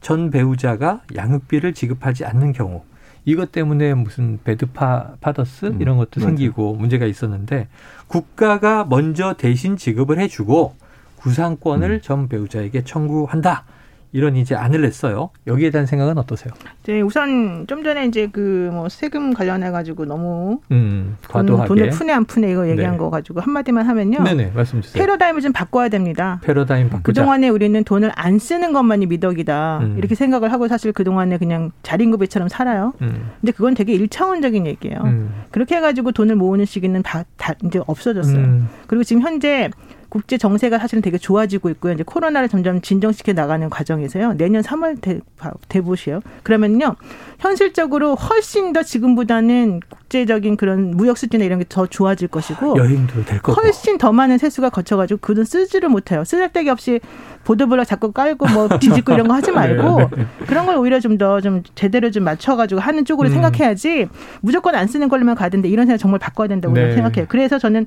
전 0.00 0.30
배우자가 0.30 1.02
양육비를 1.14 1.74
지급하지 1.74 2.24
않는 2.24 2.52
경우 2.52 2.82
이것 3.24 3.50
때문에 3.52 3.94
무슨 3.94 4.38
Bad 4.44 4.87
Fa 4.87 5.16
Fathers 5.20 5.66
음, 5.66 5.80
이런 5.80 5.96
것도 5.96 6.20
생기고 6.20 6.74
문제가 6.74 7.06
있었는데 7.06 7.68
국가가 8.06 8.84
먼저 8.84 9.34
대신 9.34 9.76
지급을 9.76 10.18
해주고 10.20 10.74
구상권을 11.16 12.00
전 12.00 12.28
배우자에게 12.28 12.84
청구한다. 12.84 13.64
이런 14.12 14.36
이제 14.36 14.54
안을 14.54 14.82
냈어요. 14.82 15.30
여기에 15.46 15.70
대한 15.70 15.86
생각은 15.86 16.16
어떠세요? 16.18 16.52
네, 16.84 17.00
우선 17.02 17.66
좀 17.66 17.82
전에 17.82 18.06
이제 18.06 18.28
그 18.28 18.68
뭐 18.68 18.88
세금 18.88 19.32
관련해 19.34 19.70
가지고 19.70 20.04
너무 20.04 20.60
음, 20.70 21.16
과도하게 21.28 21.68
돈, 21.68 21.78
을 21.80 21.90
푸네 21.90 22.12
안 22.12 22.24
푸네 22.24 22.52
이거 22.52 22.68
얘기한 22.68 22.92
네. 22.92 22.98
거 22.98 23.10
가지고 23.10 23.40
한 23.40 23.52
마디만 23.52 23.86
하면요. 23.86 24.22
네네 24.22 24.52
말씀 24.54 24.80
주세요. 24.80 25.02
패러다임을 25.02 25.40
좀 25.40 25.52
바꿔야 25.52 25.88
됩니다. 25.88 26.40
패러다임 26.44 26.88
바꾸자. 26.90 27.02
그 27.02 27.12
동안에 27.12 27.48
우리는 27.48 27.82
돈을 27.82 28.12
안 28.14 28.38
쓰는 28.38 28.72
것만이 28.72 29.06
미덕이다 29.06 29.78
음. 29.82 29.94
이렇게 29.98 30.14
생각을 30.14 30.52
하고 30.52 30.68
사실 30.68 30.92
그 30.92 31.02
동안에 31.04 31.38
그냥 31.38 31.72
자린고비처럼 31.82 32.48
살아요. 32.48 32.92
음. 33.02 33.30
근데 33.40 33.52
그건 33.52 33.74
되게 33.74 33.94
일차원적인 33.94 34.66
얘기예요. 34.66 35.00
음. 35.04 35.30
그렇게 35.50 35.76
해가지고 35.76 36.12
돈을 36.12 36.36
모으는 36.36 36.64
시기는 36.64 37.02
다, 37.02 37.24
다 37.36 37.54
이제 37.64 37.80
없어졌어요. 37.86 38.36
음. 38.38 38.68
그리고 38.86 39.02
지금 39.04 39.22
현재 39.22 39.70
국제 40.08 40.38
정세가 40.38 40.78
사실은 40.78 41.02
되게 41.02 41.18
좋아지고 41.18 41.70
있고요. 41.70 41.92
이제 41.92 42.02
코로나를 42.02 42.48
점점 42.48 42.80
진정시켜 42.80 43.34
나가는 43.34 43.68
과정에서요. 43.70 44.34
내년 44.38 44.62
3월 44.62 45.00
대, 45.00 45.20
대보시요. 45.68 46.20
그러면요. 46.42 46.96
현실적으로 47.38 48.14
훨씬 48.16 48.72
더 48.72 48.82
지금보다는 48.82 49.80
국제적인 49.88 50.56
그런 50.56 50.90
무역 50.92 51.16
수지나 51.18 51.44
이런 51.44 51.60
게 51.60 51.68
더 51.68 51.86
좋아질 51.86 52.28
것이고 52.28 52.76
여행도 52.78 53.24
될 53.24 53.40
거고 53.40 53.60
훨씬 53.60 53.98
더 53.98 54.12
많은 54.12 54.38
세수가 54.38 54.70
거쳐가지고 54.70 55.20
그돈 55.20 55.44
쓰지를 55.44 55.88
못해요. 55.88 56.24
쓰잘데기 56.24 56.70
없이 56.70 57.00
보도블럭 57.44 57.86
자꾸 57.86 58.12
깔고 58.12 58.46
뭐 58.48 58.68
뒤집고 58.80 59.12
이런 59.12 59.28
거 59.28 59.34
하지 59.34 59.52
말고 59.52 59.98
네, 59.98 60.08
네. 60.16 60.26
그런 60.46 60.66
걸 60.66 60.76
오히려 60.76 60.98
좀 61.00 61.18
더좀 61.18 61.62
좀 61.62 61.62
제대로 61.74 62.10
좀 62.10 62.24
맞춰가지고 62.24 62.80
하는 62.80 63.04
쪽으로 63.04 63.28
음. 63.28 63.34
생각해야지 63.34 64.08
무조건 64.40 64.74
안 64.74 64.86
쓰는 64.86 65.08
걸로만 65.08 65.34
가야 65.34 65.48
되는데 65.50 65.68
이런 65.68 65.86
생각 65.86 65.98
정말 65.98 66.18
바꿔야 66.18 66.48
된다고 66.48 66.74
네. 66.74 66.94
생각해요. 66.94 67.26
그래서 67.28 67.58
저는 67.58 67.86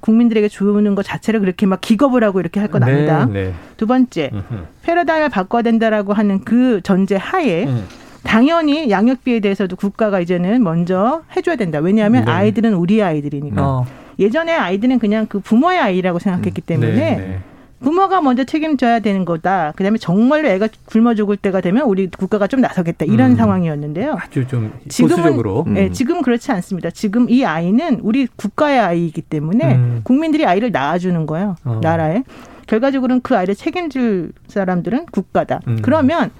국민들에게 0.00 0.48
주는 0.48 0.94
것 0.94 1.04
자체를 1.04 1.40
그렇게 1.40 1.66
막 1.66 1.80
기겁을 1.80 2.22
하고 2.24 2.40
이렇게 2.40 2.60
할 2.60 2.68
건 2.70 2.82
아니다. 2.84 3.26
네, 3.26 3.32
네. 3.46 3.54
두 3.76 3.86
번째, 3.86 4.30
으흠. 4.32 4.66
패러다임을 4.82 5.28
바꿔야 5.28 5.62
된다라고 5.62 6.12
하는 6.12 6.44
그 6.44 6.80
전제 6.82 7.16
하에 7.16 7.64
음. 7.64 7.84
당연히 8.22 8.90
양육비에 8.90 9.40
대해서도 9.40 9.76
국가가 9.76 10.20
이제는 10.20 10.62
먼저 10.62 11.22
해줘야 11.36 11.56
된다. 11.56 11.78
왜냐하면 11.80 12.24
네. 12.26 12.30
아이들은 12.30 12.74
우리 12.74 13.02
아이들이니까. 13.02 13.62
어. 13.66 13.86
예전에 14.18 14.54
아이들은 14.54 14.98
그냥 14.98 15.26
그 15.26 15.40
부모의 15.40 15.78
아이라고 15.78 16.18
생각했기 16.18 16.60
음. 16.60 16.66
때문에 16.66 16.94
네, 16.94 17.16
네. 17.16 17.38
부모가 17.80 18.20
먼저 18.20 18.44
책임져야 18.44 19.00
되는 19.00 19.24
거다. 19.24 19.72
그다음에 19.74 19.98
정말로 19.98 20.48
애가 20.48 20.68
굶어 20.86 21.14
죽을 21.14 21.36
때가 21.36 21.60
되면 21.60 21.84
우리 21.84 22.08
국가가 22.08 22.46
좀 22.46 22.60
나서겠다. 22.60 23.06
이런 23.06 23.32
음. 23.32 23.36
상황이었는데요. 23.36 24.16
아주 24.20 24.46
좀 24.46 24.72
지금은, 24.88 25.16
보수적으로. 25.16 25.64
음. 25.66 25.74
네, 25.74 25.90
지금 25.90 26.20
그렇지 26.22 26.52
않습니다. 26.52 26.90
지금 26.90 27.28
이 27.30 27.44
아이는 27.44 28.00
우리 28.02 28.26
국가의 28.26 28.78
아이이기 28.78 29.22
때문에 29.22 29.74
음. 29.74 30.00
국민들이 30.04 30.44
아이를 30.44 30.70
낳아주는 30.72 31.26
거예요. 31.26 31.56
어. 31.64 31.80
나라에. 31.82 32.22
결과적으로는 32.66 33.22
그 33.22 33.36
아이를 33.36 33.54
책임질 33.56 34.32
사람들은 34.46 35.06
국가다. 35.06 35.60
음. 35.66 35.78
그러면 35.82 36.30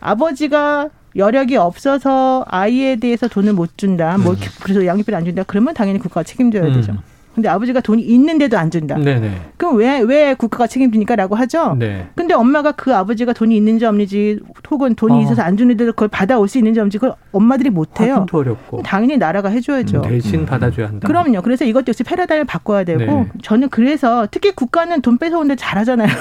아버지가 0.00 0.88
여력이 1.16 1.56
없어서 1.56 2.44
아이에 2.48 2.96
대해서 2.96 3.26
돈을 3.26 3.52
못 3.52 3.76
준다. 3.76 4.16
뭐 4.18 4.32
음. 4.32 4.38
그래서 4.62 4.86
양육비를 4.86 5.18
안 5.18 5.24
준다. 5.24 5.42
그러면 5.46 5.74
당연히 5.74 5.98
국가가 5.98 6.22
책임져야 6.22 6.62
음. 6.64 6.72
되죠. 6.74 6.96
근데 7.34 7.48
아버지가 7.48 7.80
돈이 7.80 8.02
있는데도 8.02 8.58
안 8.58 8.70
준다. 8.70 8.96
네네. 8.96 9.30
그럼 9.56 9.76
왜, 9.76 10.00
왜 10.00 10.34
국가가 10.34 10.66
책임지니까 10.66 11.14
라고 11.16 11.36
하죠? 11.36 11.76
네. 11.78 12.08
근데 12.16 12.34
엄마가 12.34 12.72
그 12.72 12.94
아버지가 12.94 13.32
돈이 13.32 13.56
있는지 13.56 13.84
없는지 13.84 14.40
혹은 14.70 14.94
돈이 14.94 15.14
어. 15.14 15.20
있어서 15.22 15.42
안 15.42 15.56
주는데도 15.56 15.92
그걸 15.92 16.08
받아올 16.08 16.48
수 16.48 16.58
있는지 16.58 16.80
없는지 16.80 16.98
그걸 16.98 17.14
엄마들이 17.32 17.70
못 17.70 18.00
해요. 18.00 18.26
어렵고. 18.30 18.82
당연히 18.82 19.16
나라가 19.16 19.48
해줘야죠. 19.48 19.98
음, 19.98 20.02
대신 20.02 20.44
받아줘야 20.44 20.88
한다. 20.88 21.06
그럼요. 21.06 21.42
그래서 21.42 21.64
이것 21.64 21.86
역시 21.86 22.02
패러다임을 22.02 22.46
바꿔야 22.46 22.82
되고 22.84 22.98
네. 23.00 23.26
저는 23.42 23.68
그래서 23.68 24.26
특히 24.30 24.50
국가는 24.52 25.00
돈 25.00 25.16
뺏어오는데 25.16 25.56
잘하잖아요. 25.56 26.08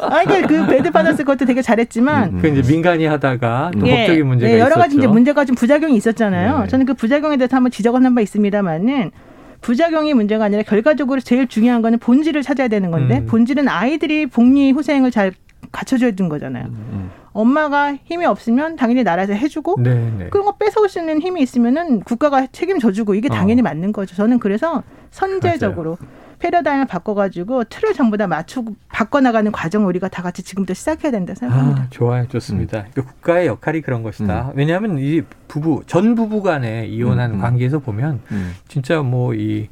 아, 0.00 0.24
그러니까 0.24 0.46
그 0.46 0.66
배드 0.66 0.90
받았을 0.90 1.24
것도 1.24 1.44
되게 1.46 1.62
잘했지만. 1.62 2.34
음. 2.34 2.38
그 2.40 2.48
이제 2.48 2.62
민간이 2.72 3.06
하다가 3.06 3.70
또 3.78 3.86
예, 3.86 4.06
법적인 4.06 4.26
문제가 4.26 4.52
예, 4.52 4.60
여러 4.60 4.76
가지 4.76 4.96
이제 4.96 5.06
문제가 5.06 5.44
좀 5.44 5.56
부작용이 5.56 5.96
있었잖아요. 5.96 6.60
네. 6.60 6.66
저는 6.68 6.86
그 6.86 6.94
부작용에 6.94 7.36
대해서 7.36 7.56
한번 7.56 7.70
지적을 7.70 8.04
한바 8.04 8.20
있습니다. 8.20 8.62
있습니다만은 8.66 9.12
부작용이 9.60 10.14
문제가 10.14 10.44
아니라 10.44 10.62
결과적으로 10.62 11.20
제일 11.20 11.46
중요한 11.48 11.82
거는 11.82 11.98
본질을 11.98 12.42
찾아야 12.42 12.68
되는 12.68 12.90
건데 12.90 13.18
음. 13.18 13.26
본질은 13.26 13.68
아이들이 13.68 14.26
복리 14.26 14.70
후생을 14.72 15.10
잘 15.10 15.32
갖춰줘야 15.72 16.10
되는 16.12 16.28
거잖아요. 16.28 16.66
음. 16.66 16.88
음. 16.92 17.10
엄마가 17.32 17.96
힘이 18.04 18.24
없으면 18.26 18.76
당연히 18.76 19.02
나라에서 19.02 19.34
해주고 19.34 19.82
네네. 19.82 20.12
네. 20.18 20.28
그런 20.30 20.46
거 20.46 20.56
뺏어올 20.56 20.88
수 20.88 21.00
있는 21.00 21.20
힘이 21.20 21.42
있으면은 21.42 22.00
국가가 22.00 22.46
책임져주고 22.46 23.14
이게 23.14 23.28
당연히 23.28 23.60
어. 23.60 23.64
맞는 23.64 23.92
거죠. 23.92 24.14
저는 24.14 24.38
그래서 24.38 24.82
선제적으로 25.10 25.98
맞아요. 26.00 26.25
패러다임을 26.46 26.86
바꿔가지고 26.86 27.64
틀을 27.64 27.94
전부 27.94 28.16
다 28.16 28.26
맞추고 28.28 28.76
바꿔나가는 28.88 29.50
과정을 29.50 29.88
우리가 29.88 30.08
다 30.08 30.22
같이 30.22 30.42
지금부터 30.44 30.74
시작해야 30.74 31.10
된다 31.10 31.34
생각합니다. 31.34 31.82
아, 31.82 31.86
좋아요. 31.90 32.28
좋습니다. 32.28 32.78
음. 32.78 32.84
그러니까 32.92 33.12
국가의 33.14 33.46
역할이 33.48 33.80
그런 33.82 34.02
것이다. 34.02 34.50
음. 34.50 34.52
왜냐하면 34.54 34.98
이 34.98 35.22
부부, 35.48 35.82
전 35.86 36.14
부부 36.14 36.42
간에 36.42 36.86
이혼한 36.86 37.32
음. 37.32 37.36
음. 37.36 37.40
관계에서 37.40 37.80
보면 37.80 38.20
음. 38.30 38.54
진짜 38.68 39.02
뭐 39.02 39.34
이 39.34 39.68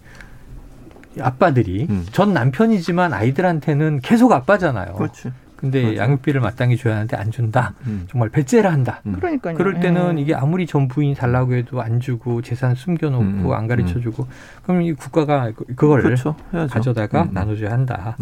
아빠들이 1.21 1.87
음. 1.89 2.05
전 2.11 2.33
남편이지만 2.33 3.13
아이들한테는 3.13 4.01
계속 4.01 4.33
아빠잖아요. 4.33 4.95
그렇지. 4.95 5.31
근데 5.65 5.83
맞아. 5.83 5.97
양육비를 5.97 6.41
마땅히 6.43 6.77
줘야 6.77 6.97
하는데 6.97 7.17
안 7.17 7.31
준다. 7.31 7.75
음. 7.87 8.07
정말 8.11 8.29
배째라 8.29 8.71
한다. 8.71 9.01
음. 9.07 9.13
그러니까요. 9.13 9.57
그럴 9.57 9.81
때는 9.81 10.19
예. 10.19 10.23
이게 10.23 10.35
아무리 10.35 10.67
전 10.67 10.89
부인이 10.89 11.15
달라고 11.15 11.55
해도 11.55 11.81
안 11.81 12.01
주고 12.01 12.43
재산 12.43 12.75
숨겨놓고 12.75 13.25
음. 13.25 13.47
음안 13.47 13.67
가르쳐 13.67 13.99
주고 13.99 14.25
음. 14.25 14.29
그럼 14.63 14.83
이 14.83 14.93
국가가 14.93 15.51
그, 15.53 15.65
그걸 15.75 16.03
그렇죠. 16.03 16.37
가져다가 16.71 17.23
음. 17.23 17.31
나눠줘야 17.33 17.71
한다. 17.73 18.17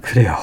그래요. 0.00 0.34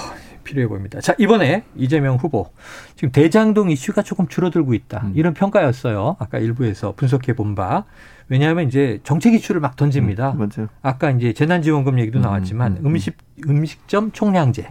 필요해 0.45 0.67
보입니다. 0.67 1.01
자, 1.01 1.15
이번에 1.17 1.63
이재명 1.75 2.15
후보. 2.15 2.51
지금 2.95 3.12
대장동 3.12 3.72
이슈가 3.72 4.03
조금 4.03 4.27
줄어들고 4.27 4.74
있다. 4.74 5.07
이런 5.15 5.34
평가였어요. 5.34 6.15
아까 6.19 6.38
일부에서 6.38 6.93
분석해 6.95 7.34
본 7.34 7.55
바. 7.55 7.84
왜냐하면 8.29 8.67
이제 8.67 9.00
정책 9.03 9.34
이슈를 9.34 9.60
막 9.60 9.75
던집니다. 9.75 10.34
맞아요. 10.34 10.69
아까 10.81 11.10
이제 11.12 11.34
재난지원금 11.34 12.00
얘기도 12.00 12.19
나왔지만 12.19 12.81
음식, 12.86 13.17
음식점 13.48 14.12
총량제. 14.12 14.69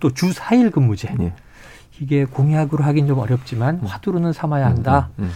또 0.00 0.10
주 0.10 0.30
4일 0.30 0.70
근무제. 0.72 1.14
예. 1.20 1.32
이게 2.00 2.24
공약으로 2.24 2.84
하긴 2.84 3.06
좀 3.06 3.18
어렵지만 3.18 3.80
음. 3.82 3.86
화두로는 3.86 4.32
삼아야 4.32 4.66
한다. 4.66 5.10
음, 5.18 5.24
음, 5.24 5.26
음. 5.26 5.30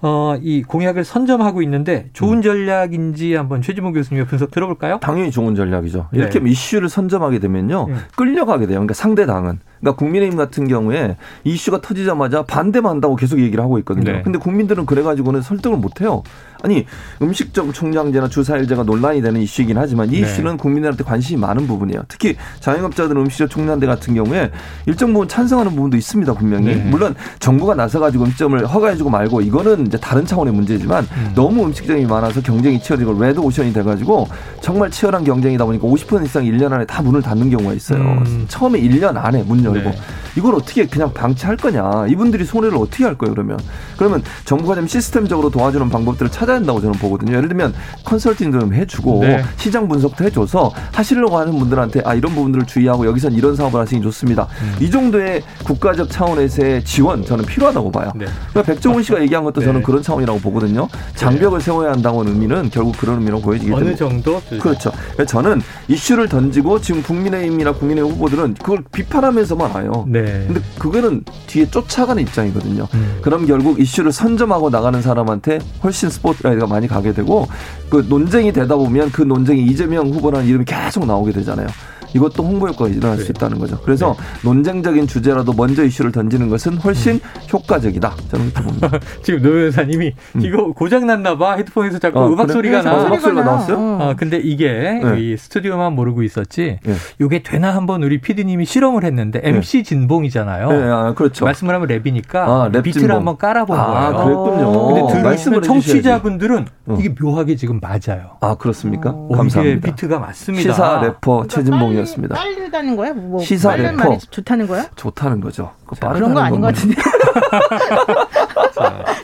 어, 0.00 0.36
이 0.40 0.62
공약을 0.62 1.02
선점하고 1.02 1.60
있는데 1.62 2.08
좋은 2.12 2.38
음. 2.38 2.42
전략인지 2.42 3.34
한번 3.34 3.62
최지봉 3.62 3.94
교수님의 3.94 4.28
분석 4.28 4.52
들어볼까요? 4.52 4.98
당연히 5.00 5.32
좋은 5.32 5.56
전략이죠. 5.56 6.08
이렇게 6.12 6.38
네. 6.38 6.50
이슈를 6.50 6.88
선점하게 6.88 7.40
되면요. 7.40 7.86
네. 7.88 7.94
끌려가게 8.14 8.66
돼요. 8.66 8.76
그러니까 8.76 8.94
상대 8.94 9.26
당은. 9.26 9.58
그러니까 9.80 9.98
국민의힘 9.98 10.36
같은 10.38 10.68
경우에 10.68 11.16
이슈가 11.42 11.80
터지자마자 11.80 12.44
반대만 12.44 12.92
한다고 12.92 13.16
계속 13.16 13.40
얘기를 13.40 13.62
하고 13.64 13.78
있거든요. 13.80 14.12
네. 14.12 14.22
근데 14.22 14.38
국민들은 14.38 14.86
그래가지고는 14.86 15.42
설득을 15.42 15.78
못 15.78 16.00
해요. 16.00 16.22
아니 16.62 16.86
음식점 17.22 17.72
총량제나 17.72 18.28
주사일제가 18.28 18.82
논란이 18.82 19.22
되는 19.22 19.40
이슈이긴 19.40 19.78
하지만 19.78 20.08
이 20.08 20.20
네. 20.20 20.26
이슈는 20.26 20.56
국민들한테 20.56 21.04
관심이 21.04 21.40
많은 21.40 21.66
부분이에요. 21.66 22.02
특히 22.08 22.36
자영업자들 22.60 23.16
음식점 23.16 23.48
총량제 23.48 23.86
같은 23.86 24.14
경우에 24.14 24.50
일정 24.86 25.12
부분 25.12 25.28
찬성하는 25.28 25.72
부분도 25.72 25.96
있습니다 25.96 26.34
분명히. 26.34 26.66
네. 26.66 26.74
물론 26.74 27.14
정부가 27.38 27.74
나서가지고 27.74 28.24
음식점을 28.24 28.66
허가해주고 28.66 29.10
말고 29.10 29.40
이거는 29.40 29.86
이제 29.86 29.98
다른 29.98 30.26
차원의 30.26 30.52
문제지만 30.54 31.06
음. 31.12 31.32
너무 31.34 31.64
음식점이 31.66 32.06
많아서 32.06 32.40
경쟁이 32.40 32.80
치열해지고 32.80 33.20
레드 33.22 33.38
오션이 33.40 33.72
돼가지고 33.72 34.28
정말 34.60 34.90
치열한 34.90 35.24
경쟁이다 35.24 35.64
보니까 35.64 35.86
50% 35.86 36.24
이상 36.24 36.44
1년 36.44 36.72
안에 36.72 36.84
다 36.86 37.02
문을 37.02 37.22
닫는 37.22 37.50
경우가 37.50 37.74
있어요. 37.74 38.00
음. 38.00 38.46
처음에 38.48 38.80
1년 38.80 39.16
안에 39.16 39.42
문 39.44 39.62
열고 39.64 39.90
네. 39.90 39.96
이걸 40.38 40.54
어떻게 40.56 40.86
그냥 40.86 41.12
방치할 41.12 41.56
거냐? 41.56 42.06
이분들이 42.08 42.44
손해를 42.44 42.76
어떻게 42.78 43.04
할 43.04 43.16
거예요 43.16 43.34
그러면? 43.34 43.58
그러면 43.96 44.22
정부가 44.44 44.74
좀 44.74 44.86
시스템적으로 44.86 45.50
도와주는 45.50 45.88
방법들을 45.88 46.30
찾 46.30 46.48
찾아야 46.48 46.58
된다고 46.58 46.80
저는 46.80 46.98
보거든요. 46.98 47.36
예를 47.36 47.48
들면 47.48 47.74
컨설팅도 48.04 48.60
좀 48.60 48.74
해주고 48.74 49.20
네. 49.20 49.42
시장 49.56 49.86
분석도 49.86 50.24
해줘서 50.24 50.72
하시려고 50.92 51.36
하는 51.38 51.58
분들한테 51.58 52.00
아 52.04 52.14
이런 52.14 52.34
부분들을 52.34 52.66
주의하고 52.66 53.06
여기선 53.06 53.34
이런 53.34 53.54
사업을 53.54 53.80
하시기 53.80 54.00
좋습니다. 54.00 54.48
음. 54.62 54.76
이 54.80 54.90
정도의 54.90 55.42
국가적 55.64 56.10
차원에서의 56.10 56.84
지원 56.84 57.24
저는 57.24 57.44
필요하다고 57.44 57.92
봐요. 57.92 58.12
네. 58.14 58.26
그러니까 58.50 58.72
백종원 58.72 59.02
씨가 59.02 59.20
얘기한 59.22 59.44
것도 59.44 59.60
네. 59.60 59.66
저는 59.66 59.82
그런 59.82 60.02
차원이라고 60.02 60.40
보거든요. 60.40 60.88
장벽을 61.16 61.60
세워야 61.60 61.92
한다는 61.92 62.28
의미는 62.28 62.70
결국 62.70 62.96
그런 62.96 63.18
의미로 63.18 63.40
보여지기 63.40 63.70
때문에 63.70 63.90
어느 63.90 63.96
정도 63.96 64.40
그렇죠. 64.60 64.90
저는 65.26 65.60
이슈를 65.88 66.28
던지고 66.28 66.80
지금 66.80 67.02
국민의힘이나 67.02 67.72
국민의 67.72 68.04
후보들은 68.04 68.54
그걸 68.54 68.82
비판하면서만 68.90 69.70
와요. 69.72 70.06
네. 70.08 70.27
근데 70.46 70.60
그거는 70.78 71.24
뒤에 71.46 71.70
쫓아가는 71.70 72.22
입장이거든요. 72.22 72.88
음. 72.94 73.18
그럼 73.22 73.46
결국 73.46 73.80
이슈를 73.80 74.12
선점하고 74.12 74.70
나가는 74.70 75.00
사람한테 75.00 75.58
훨씬 75.82 76.10
스포츠 76.10 76.42
가 76.42 76.66
많이 76.66 76.86
가게 76.86 77.12
되고 77.12 77.46
그 77.90 78.04
논쟁이 78.08 78.52
되다 78.52 78.76
보면 78.76 79.10
그 79.12 79.22
논쟁이 79.22 79.64
이재명 79.64 80.08
후보라는 80.08 80.46
이름이 80.46 80.64
계속 80.64 81.06
나오게 81.06 81.32
되잖아요. 81.32 81.66
이것도 82.14 82.42
홍보 82.42 82.68
효과가 82.68 82.88
일어날 82.88 83.18
네. 83.18 83.24
수 83.24 83.30
있다는 83.32 83.58
거죠. 83.58 83.78
그래서 83.82 84.16
네. 84.18 84.48
논쟁적인 84.48 85.06
주제라도 85.06 85.52
먼저 85.52 85.84
이슈를 85.84 86.12
던지는 86.12 86.48
것은 86.48 86.76
훨씬 86.78 87.14
음. 87.14 87.20
효과적이다. 87.52 88.14
저는 88.30 88.52
그렇게 88.52 88.62
봅니다. 88.62 88.98
지금 89.22 89.42
노 89.42 89.50
변호사님이 89.50 90.14
음. 90.36 90.40
이거 90.42 90.72
고장 90.72 91.06
났나 91.06 91.36
봐. 91.36 91.56
헤드폰에서 91.56 91.98
자꾸 91.98 92.20
어, 92.20 92.28
음악 92.28 92.44
그래? 92.44 92.52
소리가 92.54 92.82
나. 92.82 92.96
어, 92.96 93.06
음악 93.06 93.20
소리가 93.20 93.42
나왔어요? 93.44 93.76
어. 93.76 93.98
어, 94.00 94.14
근데 94.16 94.38
이게 94.38 95.00
네. 95.02 95.20
이 95.20 95.36
스튜디오만 95.36 95.92
모르고 95.94 96.22
있었지. 96.22 96.78
네. 96.82 96.94
이게 97.20 97.42
되나 97.42 97.74
한번 97.74 98.02
우리 98.02 98.20
PD님이 98.20 98.64
실험을 98.64 99.04
했는데 99.04 99.40
MC 99.42 99.78
네. 99.78 99.82
진봉이잖아요. 99.82 100.68
네, 100.70 100.82
아, 100.90 101.14
그렇죠. 101.14 101.44
말씀을 101.44 101.74
하면 101.74 101.88
랩이니까 101.88 102.34
아, 102.36 102.70
랩 102.72 102.82
비트를 102.82 103.14
한번 103.14 103.36
깔아본 103.36 103.78
아, 103.78 104.12
거예요. 104.12 104.42
그랬군요. 104.44 104.86
근데 105.08 105.22
들으시면 105.22 105.62
청취자분들은 105.62 106.66
어. 106.86 106.96
이게 106.98 107.14
묘하게 107.20 107.56
지금 107.56 107.80
맞아요. 107.80 108.36
아 108.40 108.54
그렇습니까? 108.54 109.10
오, 109.10 109.28
감사합니다. 109.36 109.90
비트가 109.90 110.18
맞습니다. 110.18 110.72
시사 110.72 111.00
래퍼 111.02 111.46
최진봉이 111.48 111.97
었습니다. 112.00 112.36
빨리 112.36 112.68
빠르다는 112.68 112.96
거야? 112.96 113.12
뭐 113.12 113.42
시사 113.42 113.76
래퍼 113.76 114.18
좋다는 114.30 114.66
거야? 114.66 114.86
좋다는 114.94 115.40
거죠. 115.40 115.72
자, 115.98 116.10
그런 116.10 116.34
거 116.34 116.40
아닌 116.40 116.60
것 116.60 116.68
같은데. 116.68 116.96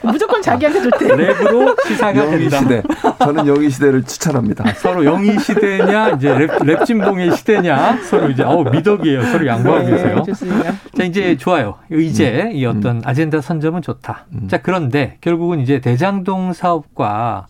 무조건 0.02 0.42
자기한테 0.42 0.82
좋대. 0.82 1.08
랩으로 1.08 1.87
시사가 1.87 2.16
영희 2.24 2.38
된다. 2.48 2.58
시대. 2.60 2.82
저는 3.18 3.46
영희 3.46 3.70
시대를 3.70 4.02
추천합니다. 4.04 4.64
서로 4.74 5.04
영희 5.04 5.38
시대냐 5.38 6.10
이제 6.10 6.34
랩, 6.34 6.50
랩 6.64 6.84
진봉의 6.84 7.37
시대냐 7.37 7.98
서로 8.02 8.30
이제 8.30 8.42
어우 8.42 8.64
미덕이에요. 8.70 9.24
서로 9.26 9.46
양보하고 9.46 9.84
네, 9.84 9.90
계세요. 9.92 10.22
좋습니다. 10.26 10.72
자 10.96 11.04
이제 11.04 11.37
좋아요. 11.37 11.76
이제 11.90 12.48
음. 12.50 12.52
이 12.52 12.66
어떤 12.66 12.96
음. 12.96 13.02
아젠다 13.04 13.40
선점은 13.40 13.82
좋다. 13.82 14.26
음. 14.32 14.48
자 14.48 14.58
그런데 14.58 15.18
결국은 15.20 15.60
이제 15.60 15.80
대장동 15.80 16.52
사업과 16.52 17.46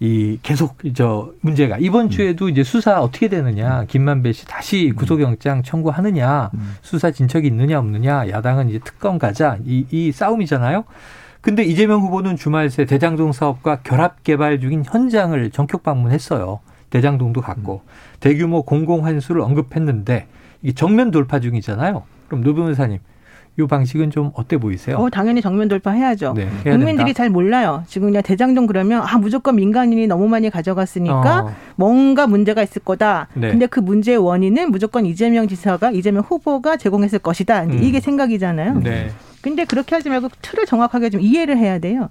이 0.00 0.38
계속 0.42 0.76
저 0.94 1.32
문제가 1.40 1.76
이번 1.78 2.06
음. 2.06 2.10
주에도 2.10 2.48
이제 2.48 2.62
수사 2.62 3.00
어떻게 3.00 3.28
되느냐 3.28 3.84
김만배 3.84 4.32
씨 4.32 4.46
다시 4.46 4.90
음. 4.90 4.96
구속영장 4.96 5.64
청구하느냐 5.64 6.50
음. 6.54 6.74
수사 6.82 7.10
진척이 7.10 7.48
있느냐 7.48 7.78
없느냐 7.80 8.28
야당은 8.28 8.68
이제 8.68 8.78
특검 8.78 9.18
가자 9.18 9.58
이, 9.64 9.86
이 9.90 10.12
싸움이잖아요. 10.12 10.84
근데 11.40 11.64
이재명 11.64 12.00
후보는 12.02 12.36
주말 12.36 12.70
새 12.70 12.84
대장동 12.84 13.32
사업과 13.32 13.80
결합 13.82 14.22
개발 14.22 14.60
중인 14.60 14.84
현장을 14.86 15.50
전격 15.50 15.82
방문했어요. 15.82 16.60
대장동도 16.90 17.40
갔고 17.40 17.82
대규모 18.20 18.62
공공 18.62 19.04
환수를 19.04 19.40
언급했는데 19.40 20.26
이게 20.62 20.72
정면 20.72 21.10
돌파 21.10 21.40
중이잖아요. 21.40 22.02
그럼 22.28 22.44
노 22.44 22.54
변호사님 22.54 22.98
이 23.58 23.66
방식은 23.66 24.10
좀 24.10 24.30
어때 24.34 24.56
보이세요? 24.56 24.96
어, 24.98 25.10
당연히 25.10 25.42
정면 25.42 25.66
돌파해야죠. 25.66 26.34
네, 26.34 26.48
국민들이 26.62 27.06
된다. 27.06 27.12
잘 27.12 27.28
몰라요. 27.28 27.82
지금 27.88 28.08
그냥 28.08 28.22
대장동 28.22 28.66
그러면 28.68 29.02
아 29.04 29.18
무조건 29.18 29.56
민간인이 29.56 30.06
너무 30.06 30.28
많이 30.28 30.48
가져갔으니까 30.48 31.40
어. 31.40 31.54
뭔가 31.74 32.28
문제가 32.28 32.62
있을 32.62 32.82
거다. 32.84 33.26
네. 33.34 33.50
근데 33.50 33.66
그 33.66 33.80
문제의 33.80 34.18
원인은 34.18 34.70
무조건 34.70 35.06
이재명 35.06 35.48
지사가 35.48 35.90
이재명 35.90 36.22
후보가 36.22 36.76
제공했을 36.76 37.18
것이다. 37.18 37.64
음. 37.64 37.82
이게 37.82 37.98
생각이잖아요. 37.98 38.78
네. 38.78 39.10
근데 39.42 39.64
그렇게 39.64 39.96
하지 39.96 40.08
말고 40.08 40.28
틀을 40.40 40.64
정확하게 40.66 41.10
좀 41.10 41.20
이해를 41.20 41.56
해야 41.58 41.80
돼요. 41.80 42.10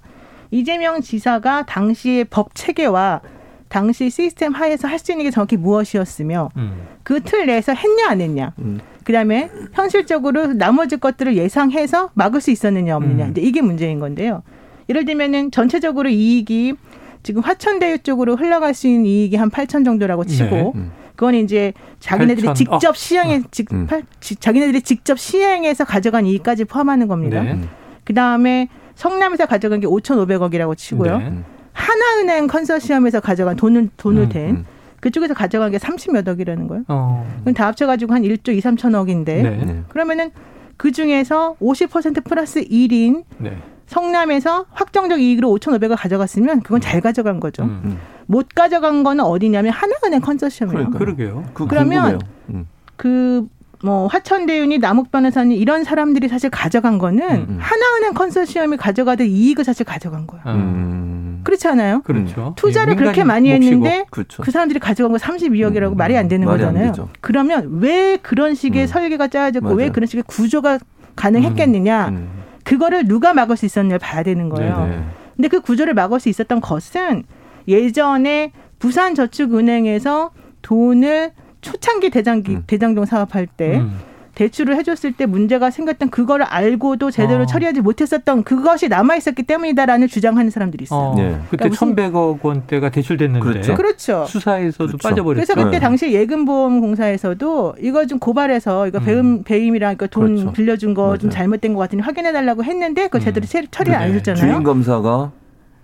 이재명 0.50 1.00
지사가 1.00 1.64
당시의 1.64 2.24
법 2.24 2.54
체계와 2.54 3.20
당시 3.68 4.08
시스템 4.10 4.52
하에서 4.52 4.88
할 4.88 4.98
수 4.98 5.12
있는 5.12 5.24
게 5.24 5.30
정확히 5.30 5.56
무엇이었으며 5.56 6.50
음. 6.56 6.72
그틀 7.04 7.46
내에서 7.46 7.72
했냐 7.72 8.08
안 8.08 8.20
했냐. 8.20 8.52
음. 8.58 8.80
그다음에 9.08 9.48
현실적으로 9.72 10.52
나머지 10.52 10.98
것들을 10.98 11.34
예상해서 11.38 12.10
막을 12.12 12.42
수 12.42 12.50
있었느냐 12.50 12.94
없느냐. 12.94 13.24
음. 13.28 13.34
이게 13.38 13.62
문제인 13.62 14.00
건데요. 14.00 14.42
예를 14.90 15.06
들면은 15.06 15.50
전체적으로 15.50 16.10
이익이 16.10 16.74
지금 17.22 17.40
화천대유 17.40 18.00
쪽으로 18.00 18.36
흘러갈 18.36 18.74
수 18.74 18.86
있는 18.86 19.06
이익이 19.06 19.36
한 19.36 19.48
8천 19.48 19.86
정도라고 19.86 20.26
치고 20.26 20.54
네. 20.54 20.72
음. 20.74 20.92
그건 21.16 21.34
이제 21.36 21.72
자기네들이 22.00 22.48
8천. 22.48 22.54
직접 22.54 22.88
어. 22.90 22.92
시행해 22.92 23.36
어. 23.36 23.42
직, 23.50 23.72
음. 23.72 23.88
자기네들이 24.20 24.82
직접 24.82 25.18
시행해서 25.18 25.86
가져간 25.86 26.26
이익까지 26.26 26.66
포함하는 26.66 27.08
겁니다. 27.08 27.42
네. 27.42 27.58
그다음에 28.04 28.68
성남에서 28.94 29.46
가져간 29.46 29.80
게 29.80 29.86
5,500억이라고 29.86 30.76
치고요. 30.76 31.18
네. 31.18 31.32
하나은행 31.72 32.46
컨소시엄에서 32.46 33.20
가져간 33.20 33.56
돈을 33.56 33.88
돈을 33.96 34.24
음, 34.24 34.28
댄 34.28 34.50
음. 34.50 34.66
그쪽에서 35.00 35.34
가져간 35.34 35.70
게 35.70 35.78
30몇 35.78 36.26
억이라는 36.26 36.66
거예요. 36.68 36.84
어. 36.88 37.26
그럼 37.40 37.54
다 37.54 37.66
합쳐가지고 37.66 38.14
한 38.14 38.22
1조 38.22 38.56
2, 38.56 38.60
3천억인데 38.60 39.24
네. 39.24 39.82
그러면은 39.88 40.30
그 40.76 40.92
중에서 40.92 41.56
50% 41.60 42.24
플러스 42.24 42.62
1인 42.64 43.24
네. 43.38 43.58
성남에서 43.86 44.66
확정적 44.70 45.20
이익으로 45.20 45.48
5,500을 45.58 45.96
가져갔으면 45.96 46.60
그건 46.60 46.80
잘 46.80 47.00
가져간 47.00 47.40
거죠. 47.40 47.64
음, 47.64 47.80
음. 47.84 47.98
못 48.26 48.48
가져간 48.54 49.02
거는 49.02 49.24
어디냐면 49.24 49.72
하나은행 49.72 50.20
컨소시엄이에요. 50.20 50.90
그러게요. 50.90 51.44
그, 51.54 51.66
그러면 51.66 52.20
음. 52.50 52.66
그뭐 52.96 54.08
화천대유니 54.08 54.78
남욱 54.78 55.10
변호사님 55.10 55.56
이런 55.58 55.84
사람들이 55.84 56.28
사실 56.28 56.50
가져간 56.50 56.98
거는 56.98 57.30
음, 57.30 57.46
음. 57.48 57.58
하나은행 57.60 58.12
컨소시엄이 58.12 58.76
가져가던 58.76 59.26
이익을 59.26 59.64
사실 59.64 59.86
가져간 59.86 60.26
거야. 60.26 60.42
음. 60.48 61.27
그렇지 61.44 61.68
않아요? 61.68 62.02
그렇죠. 62.02 62.54
투자를 62.56 62.96
그렇게 62.96 63.24
많이 63.24 63.50
했는데 63.50 64.04
그렇죠. 64.10 64.42
그 64.42 64.50
사람들이 64.50 64.78
가져간 64.78 65.12
거 65.12 65.18
32억이라고 65.18 65.92
음. 65.92 65.96
말이 65.96 66.16
안 66.16 66.28
되는 66.28 66.46
말이 66.46 66.58
거잖아요. 66.58 66.92
안 66.98 67.08
그러면 67.20 67.78
왜 67.80 68.16
그런 68.16 68.54
식의 68.54 68.84
음. 68.84 68.86
설계가 68.86 69.28
짜여졌고 69.28 69.74
왜 69.74 69.90
그런 69.90 70.06
식의 70.06 70.24
구조가 70.26 70.78
가능했겠느냐? 71.16 72.08
음. 72.08 72.28
그거를 72.64 73.06
누가 73.06 73.32
막을 73.32 73.56
수 73.56 73.66
있었냐를 73.66 73.98
봐야 73.98 74.22
되는 74.22 74.48
거예요. 74.48 74.78
네네. 74.80 75.02
근데 75.36 75.48
그 75.48 75.60
구조를 75.60 75.94
막을 75.94 76.20
수 76.20 76.28
있었던 76.28 76.60
것은 76.60 77.24
예전에 77.66 78.52
부산저축은행에서 78.78 80.30
돈을 80.62 81.32
초창기 81.60 82.10
대장기 82.10 82.56
음. 82.56 82.64
대장동 82.66 83.04
사업할 83.04 83.46
때 83.46 83.78
음. 83.78 83.98
대출을 84.38 84.76
해줬을 84.76 85.12
때 85.14 85.26
문제가 85.26 85.68
생겼던 85.70 86.10
그거를 86.10 86.44
알고도 86.46 87.10
제대로 87.10 87.42
어. 87.42 87.46
처리하지 87.46 87.80
못했었던 87.80 88.44
그것이 88.44 88.88
남아 88.88 89.16
있었기 89.16 89.42
때문이다라는 89.42 90.06
주장하는 90.06 90.50
사람들이 90.50 90.84
있어요. 90.84 91.08
어. 91.08 91.14
네. 91.16 91.36
그때 91.50 91.68
그러니까 91.68 92.10
1,100억 92.10 92.38
원대가 92.44 92.88
대출됐는데 92.88 93.44
그렇죠. 93.44 93.74
그렇죠. 93.74 94.24
수사에서도 94.28 94.86
그렇죠. 94.86 95.08
빠져버렸죠. 95.08 95.34
그래서 95.34 95.54
그때 95.56 95.78
네. 95.78 95.80
당시 95.80 96.12
예금보험공사에서도 96.12 97.74
이거 97.80 98.06
좀 98.06 98.20
고발해서 98.20 98.86
이거 98.86 99.00
배임 99.00 99.18
음. 99.18 99.42
배임이랑 99.42 99.96
그러니까 99.96 100.06
돈 100.06 100.36
그렇죠. 100.36 100.52
빌려준 100.52 100.94
거 100.94 101.18
좀 101.18 101.30
잘못된 101.30 101.74
것 101.74 101.80
같으니 101.80 102.02
확인해 102.02 102.30
달라고 102.32 102.62
했는데 102.62 103.04
그거 103.04 103.18
제대로 103.18 103.44
음. 103.44 103.66
처리를 103.72 103.98
네. 103.98 104.04
안 104.04 104.12
했잖아요. 104.12 104.40
주인 104.40 104.62
검사가 104.62 105.32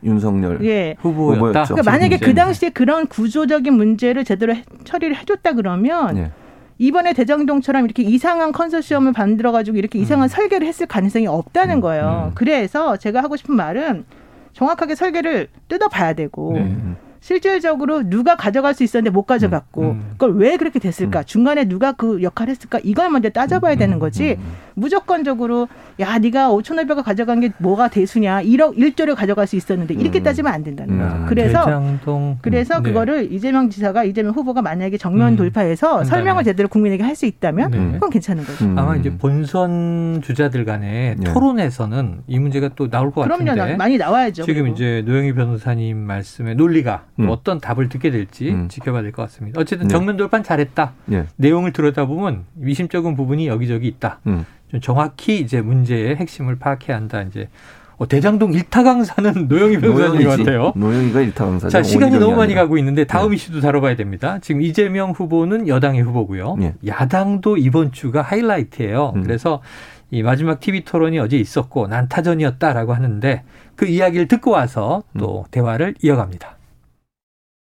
윤석열 0.05 0.65
예. 0.65 0.95
후보였다. 1.01 1.65
그러니까 1.65 1.91
만약에 1.91 2.19
그 2.19 2.35
당시에 2.35 2.69
그런 2.71 3.07
구조적인 3.09 3.73
문제를 3.73 4.23
제대로 4.25 4.55
처리를 4.85 5.17
해줬다 5.17 5.55
그러면 5.55 6.17
예. 6.19 6.31
이번에 6.79 7.13
대장동처럼 7.13 7.85
이렇게 7.85 8.03
이상한 8.03 8.53
컨소시엄을 8.53 9.13
만들어 9.17 9.53
가지고 9.53 9.77
이렇게 9.77 9.99
이상한 9.99 10.27
음. 10.27 10.29
설계를 10.29 10.67
했을 10.67 10.87
가능성이 10.87 11.27
없다는 11.27 11.77
음. 11.77 11.81
거예요. 11.81 12.31
음. 12.31 12.33
그래서 12.35 12.97
제가 12.97 13.23
하고 13.23 13.37
싶은 13.37 13.55
말은 13.55 14.05
정확하게 14.53 14.95
설계를 14.95 15.49
뜯어봐야 15.69 16.15
되고 16.15 16.53
네. 16.55 16.77
실질적으로 17.25 18.03
누가 18.03 18.37
가져갈 18.37 18.75
수 18.75 18.85
있었는데 18.85 19.09
못 19.11 19.23
가져갔고 19.23 19.81
음, 19.81 19.91
음. 19.93 20.05
그걸 20.13 20.37
왜 20.37 20.59
그렇게 20.59 20.79
됐을까? 20.79 21.21
음. 21.21 21.25
중간에 21.25 21.65
누가 21.65 21.93
그 21.93 22.23
역할을 22.23 22.51
했을까? 22.51 22.81
이걸 22.85 23.09
먼저 23.09 23.31
따져봐야 23.31 23.77
음, 23.77 23.79
되는 23.79 23.99
거지. 23.99 24.33
음, 24.33 24.45
음. 24.45 24.53
무조건적으로 24.75 25.67
야 26.01 26.19
네가 26.19 26.51
5천오백을 26.51 27.03
가져간 27.03 27.41
게 27.41 27.51
뭐가 27.57 27.89
대수냐? 27.89 28.43
1억 28.43 28.77
1조를 28.77 29.15
가져갈 29.15 29.47
수 29.47 29.57
있었는데 29.57 29.95
이렇게 29.95 30.23
따지면 30.23 30.53
안 30.53 30.63
된다는 30.65 30.99
거죠. 30.99 31.25
그래서 31.27 31.65
대장동. 31.65 32.39
그래서 32.43 32.81
네. 32.83 32.91
그거를 32.91 33.33
이재명 33.33 33.71
지사가 33.71 34.05
이재명 34.05 34.35
후보가 34.35 34.61
만약에 34.61 34.99
정면 34.99 35.35
돌파해서 35.37 36.05
설명을 36.05 36.45
제대로 36.45 36.69
국민에게 36.69 37.03
할 37.03 37.15
수 37.15 37.27
있다면 37.27 37.71
네. 37.71 37.93
그건 37.93 38.11
괜찮은 38.11 38.45
거죠. 38.45 38.65
아마 38.77 38.97
이제 38.97 39.17
본선 39.17 40.21
주자들 40.21 40.65
간에 40.65 41.15
네. 41.17 41.33
토론에서는 41.33 42.23
이 42.27 42.41
문제가 42.41 42.71
또 42.75 42.91
나올 42.91 43.13
것 43.13 43.23
그럼요, 43.23 43.45
같은데. 43.45 43.53
그럼요. 43.55 43.77
많이 43.77 43.97
나와야죠. 43.99 44.43
지금 44.43 44.63
그리고. 44.65 44.75
이제 44.75 45.03
노영희 45.07 45.33
변호사님 45.35 45.97
말씀에 45.97 46.55
논리가 46.55 47.05
음. 47.21 47.29
어떤 47.31 47.61
답을 47.61 47.89
듣게 47.89 48.11
될지 48.11 48.51
음. 48.51 48.69
지켜봐야 48.69 49.03
될 49.03 49.13
것 49.13 49.23
같습니다. 49.23 49.61
어쨌든 49.61 49.89
네. 49.89 49.93
정면 49.93 50.17
돌파 50.17 50.43
잘했다. 50.43 50.93
네. 51.07 51.27
내용을 51.37 51.73
들여다보면 51.73 52.45
미심쩍은 52.55 53.15
부분이 53.17 53.47
여기저기 53.47 53.87
있다. 53.87 54.21
음. 54.27 54.45
좀 54.69 54.81
정확히 54.81 55.39
이제 55.39 55.61
문제의 55.61 56.17
핵심을 56.17 56.57
파악해야 56.59 56.97
한다. 56.97 57.23
이제 57.23 57.49
어, 57.97 58.09
대장동 58.09 58.53
일타 58.55 58.83
강사는 58.83 59.47
노영희 59.47 59.79
변호사님 59.79 60.27
같아요. 60.29 60.73
노영희가 60.75 61.21
일타 61.21 61.45
강사죠. 61.45 61.71
자 61.71 61.83
시간이 61.85 62.19
너무 62.19 62.35
많이 62.37 62.53
가고 62.55 62.77
있는데 62.79 63.05
다음 63.05 63.31
네. 63.31 63.37
이슈도 63.37 63.61
다뤄봐야 63.61 63.95
됩니다. 63.95 64.39
지금 64.43 64.63
이재명 64.63 65.13
후보는 65.13 65.69
여당의 65.69 66.03
후보고요. 66.03 66.57
네. 66.59 66.75
야당도 66.85 67.57
이번 67.59 67.93
주가 67.93 68.21
하이라이트예요. 68.23 69.13
음. 69.15 69.23
그래서 69.23 69.63
이 70.11 70.25
마지막 70.25 70.59
TV 70.59 70.85
토론이 70.85 71.21
어제 71.21 71.37
있었고 71.39 71.87
난타전이었다라고 71.87 72.95
하는데 72.95 73.43
그 73.77 73.87
이야기를 73.87 74.27
듣고 74.27 74.51
와서 74.51 75.05
또 75.19 75.43
음. 75.43 75.45
대화를 75.53 75.95
이어갑니다. 76.03 76.54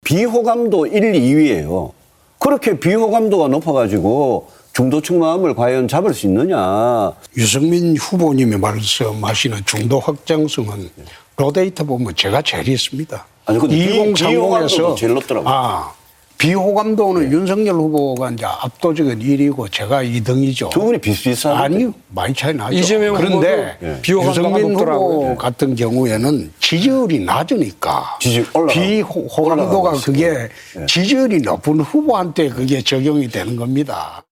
비호감도 0.06 0.86
1, 0.86 1.12
2위예요. 1.12 1.92
그렇게 2.40 2.80
비호감도가 2.80 3.50
높아가지고 3.50 4.48
중도층 4.72 5.20
마음을 5.20 5.56
과연 5.56 5.88
잡을 5.88 6.14
수 6.14 6.28
있느냐. 6.28 7.12
유승민 7.36 7.98
후보님이 7.98 8.58
말씀하시는 8.58 9.66
중도 9.66 10.00
확장성은 10.00 10.90
로데이터 11.38 11.84
보면 11.84 12.16
제가 12.16 12.42
제일 12.42 12.70
있습니다. 12.70 13.26
아니, 13.48 13.60
근데 13.60 13.76
2030에서 13.76 14.96
제일 14.96 15.14
높더라고요. 15.16 15.50
아, 15.52 15.94
비호감도는 16.38 17.30
네. 17.30 17.36
윤석열 17.36 17.76
후보가 17.76 18.32
이제 18.32 18.46
압도적인 18.46 19.20
1위고 19.20 19.72
제가 19.72 20.04
2등이죠. 20.04 20.70
두 20.70 20.82
분이 20.82 21.00
비슷비슷한 21.00 21.56
아니요. 21.56 21.94
많이 22.10 22.34
차이 22.34 22.54
나죠. 22.54 22.76
이재명 22.76 23.16
그런데 23.16 23.78
네. 23.80 24.02
유승민 24.08 24.76
후보 24.76 25.30
네. 25.30 25.36
같은 25.36 25.76
경우에는 25.76 26.52
지지율이 26.60 27.20
낮으니까 27.20 28.18
지지 28.20 28.46
비호감도가 28.70 29.94
그게 30.04 30.50
네. 30.76 30.86
지지율이 30.88 31.40
높은 31.42 31.80
후보한테 31.80 32.50
그게 32.50 32.82
적용이 32.82 33.28
되는 33.30 33.56
겁니다. 33.56 34.24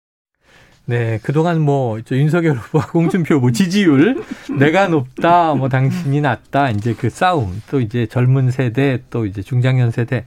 네, 0.84 1.20
그동안 1.22 1.60
뭐, 1.60 2.00
윤석열 2.10 2.56
후보와 2.56 2.88
공준표 2.88 3.38
뭐 3.38 3.52
지지율, 3.52 4.20
내가 4.58 4.88
높다, 4.88 5.54
뭐 5.54 5.68
당신이 5.68 6.20
낮다, 6.20 6.70
이제 6.70 6.92
그 6.98 7.08
싸움, 7.08 7.62
또 7.70 7.80
이제 7.80 8.06
젊은 8.06 8.50
세대, 8.50 8.98
또 9.08 9.24
이제 9.24 9.42
중장년 9.42 9.92
세대, 9.92 10.24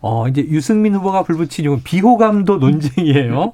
어, 0.00 0.28
이제 0.28 0.42
유승민 0.48 0.94
후보가 0.94 1.24
불붙인 1.24 1.64
이건 1.64 1.82
비호감도 1.82 2.58
논쟁이에요. 2.58 3.52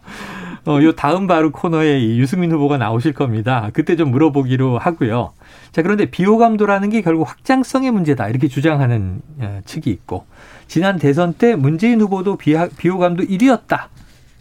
어, 0.66 0.82
요 0.82 0.92
다음 0.96 1.28
바로 1.28 1.52
코너에 1.52 2.00
이 2.00 2.18
유승민 2.18 2.50
후보가 2.50 2.76
나오실 2.76 3.12
겁니다. 3.12 3.70
그때 3.72 3.94
좀 3.94 4.10
물어보기로 4.10 4.78
하고요. 4.78 5.32
자, 5.70 5.82
그런데 5.82 6.06
비호감도라는 6.06 6.90
게 6.90 7.02
결국 7.02 7.28
확장성의 7.28 7.92
문제다. 7.92 8.28
이렇게 8.28 8.48
주장하는 8.48 9.20
어, 9.38 9.60
측이 9.64 9.90
있고, 9.90 10.26
지난 10.66 10.98
대선 10.98 11.34
때 11.34 11.54
문재인 11.54 12.00
후보도 12.00 12.36
비하, 12.36 12.68
비호감도 12.68 13.24
1위였다. 13.24 13.86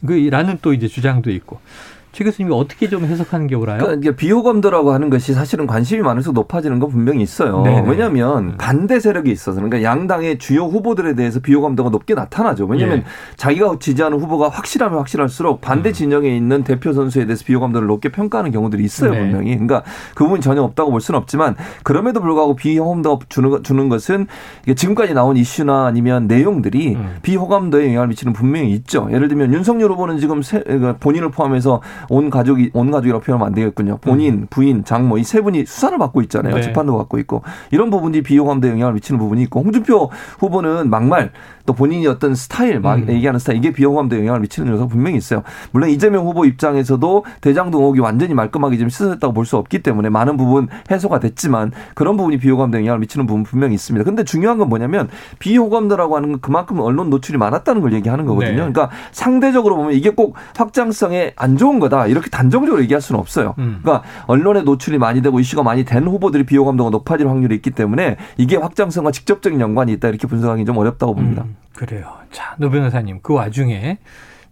그, 0.05 0.13
라는 0.31 0.57
또 0.63 0.73
이제 0.73 0.87
주장도 0.87 1.29
있고. 1.29 1.59
최 2.15 2.23
교수님이 2.23 2.55
어떻게 2.55 2.87
좀 2.87 3.03
해석하는 3.03 3.47
게 3.47 3.55
옳아요? 3.55 3.79
그러니까 3.79 4.13
비호감도라고 4.13 4.93
하는 4.93 5.09
것이 5.09 5.33
사실은 5.33 5.67
관심이 5.67 6.01
많을수록 6.01 6.33
높아지는 6.33 6.79
건 6.79 6.89
분명히 6.89 7.21
있어요. 7.21 7.61
네네. 7.63 7.89
왜냐하면 7.89 8.51
음. 8.51 8.55
반대 8.57 9.01
세력이 9.01 9.29
있어서 9.29 9.59
그러니까 9.59 9.83
양당의 9.83 10.37
주요 10.37 10.63
후보들에 10.63 11.15
대해서 11.15 11.41
비호감도가 11.41 11.89
높게 11.89 12.13
나타나죠. 12.13 12.67
왜냐하면 12.67 12.99
예. 12.99 13.03
자기가 13.35 13.79
지지하는 13.81 14.17
후보가 14.21 14.47
확실하면 14.47 14.99
확실할수록 14.99 15.59
반대 15.59 15.89
음. 15.89 15.93
진영에 15.93 16.33
있는 16.33 16.63
대표 16.63 16.93
선수에 16.93 17.25
대해서 17.25 17.43
비호감도를 17.43 17.85
높게 17.85 18.07
평가하는 18.07 18.51
경우들이 18.51 18.81
있어요. 18.85 19.11
네. 19.11 19.19
분명히. 19.19 19.49
그러니까 19.49 19.83
그 20.13 20.23
부분이 20.23 20.39
전혀 20.39 20.61
없다고 20.61 20.91
볼 20.91 21.01
수는 21.01 21.19
없지만 21.19 21.57
그럼에도 21.83 22.21
불구하고 22.21 22.55
비호감도가 22.55 23.25
주는, 23.27 23.61
주는 23.61 23.89
것은 23.89 24.27
지금까지 24.73 25.13
나온 25.13 25.35
이슈나 25.35 25.87
아니면 25.87 26.27
내용들이 26.27 26.95
음. 26.95 27.17
비호감도에 27.23 27.87
영향을 27.87 28.07
미치는 28.07 28.31
분명히 28.31 28.71
있죠. 28.71 29.09
예를 29.11 29.27
들면 29.27 29.53
윤석열 29.53 29.91
후보는 29.91 30.17
지금 30.19 30.39
그러니까 30.41 30.95
본인을 31.01 31.31
포함해서 31.31 31.81
온 32.09 32.29
가족이 32.29 32.71
온 32.73 32.91
가족이라고 32.91 33.23
표현하면 33.23 33.47
안 33.47 33.53
되겠군요. 33.53 33.97
본인, 34.01 34.33
음. 34.33 34.47
부인, 34.49 34.83
장모 34.83 35.17
이 35.17 35.23
세 35.23 35.41
분이 35.41 35.65
수사를 35.65 35.97
받고 35.97 36.21
있잖아요. 36.23 36.55
네. 36.55 36.61
재판도 36.61 36.97
받고 36.97 37.17
있고 37.19 37.41
이런 37.71 37.89
부분들이 37.89 38.23
비호감도에 38.23 38.71
영향을 38.71 38.93
미치는 38.93 39.19
부분이 39.19 39.41
있고 39.43 39.61
홍준표 39.61 40.09
후보는 40.39 40.89
막말 40.89 41.31
또 41.65 41.73
본인이 41.73 42.05
어떤 42.07 42.35
스타일 42.35 42.79
막 42.79 42.99
음. 42.99 43.09
얘기하는 43.09 43.39
스타일 43.39 43.57
이게 43.57 43.71
비호감도에 43.71 44.19
영향을 44.19 44.39
미치는 44.41 44.71
요소가 44.71 44.87
분명히 44.87 45.17
있어요. 45.17 45.41
물론 45.71 45.89
이재명 45.89 46.25
후보 46.25 46.45
입장에서도 46.45 47.25
대장동 47.41 47.81
의혹이 47.81 47.99
완전히 48.01 48.33
말끔하게 48.33 48.77
지금 48.77 48.89
시사했다고 48.89 49.33
볼 49.33 49.45
수 49.45 49.57
없기 49.57 49.83
때문에 49.83 50.09
많은 50.09 50.37
부분 50.37 50.67
해소가 50.89 51.19
됐지만 51.19 51.71
그런 51.95 52.17
부분이 52.17 52.37
비호감도에 52.37 52.81
영향을 52.81 52.99
미치는 52.99 53.25
부분 53.27 53.43
분명히 53.43 53.73
있습니다. 53.75 54.03
근데 54.03 54.23
중요한 54.23 54.57
건 54.57 54.69
뭐냐면 54.69 55.07
비호감도라고 55.39 56.15
하는 56.15 56.31
건 56.33 56.41
그만큼 56.41 56.79
언론 56.79 57.09
노출이 57.09 57.37
많았다는 57.37 57.81
걸 57.81 57.93
얘기하는 57.93 58.25
거거든요. 58.25 58.49
네. 58.51 58.55
그러니까 58.57 58.89
상대적으로 59.11 59.75
보면 59.75 59.93
이게 59.93 60.09
꼭 60.11 60.35
확장성에 60.55 61.33
안 61.35 61.57
좋은 61.57 61.79
거다 61.79 61.94
이렇게 62.07 62.29
단정적으로 62.29 62.81
얘기할 62.83 63.01
수는 63.01 63.19
없어요. 63.19 63.55
음. 63.57 63.79
그러니까 63.81 64.07
언론에 64.27 64.61
노출이 64.61 64.97
많이 64.97 65.21
되고 65.21 65.39
이슈가 65.39 65.63
많이 65.63 65.83
된 65.85 66.05
후보들이 66.05 66.45
비호감도가 66.45 66.89
높아질 66.89 67.27
확률이 67.27 67.55
있기 67.55 67.71
때문에 67.71 68.17
이게 68.37 68.57
확장성과 68.57 69.11
직접적인 69.11 69.59
연관이 69.59 69.93
있다 69.93 70.09
이렇게 70.09 70.27
분석하기 70.27 70.65
좀 70.65 70.77
어렵다고 70.77 71.15
봅니다. 71.15 71.43
음. 71.43 71.55
그래요. 71.73 72.13
자, 72.31 72.55
노 72.57 72.69
변호사님, 72.69 73.19
그 73.21 73.33
와중에 73.33 73.97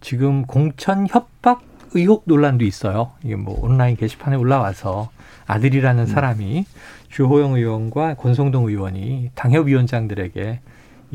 지금 0.00 0.44
공천 0.46 1.06
협박 1.08 1.62
의혹 1.94 2.24
논란도 2.26 2.64
있어요. 2.64 3.12
이게 3.22 3.36
뭐 3.36 3.58
온라인 3.62 3.96
게시판에 3.96 4.36
올라와서 4.36 5.10
아들이라는 5.46 6.02
음. 6.02 6.06
사람이 6.06 6.66
주호영 7.08 7.54
의원과 7.54 8.14
권성동 8.14 8.68
의원이 8.68 9.30
당협위원장들에게 9.34 10.60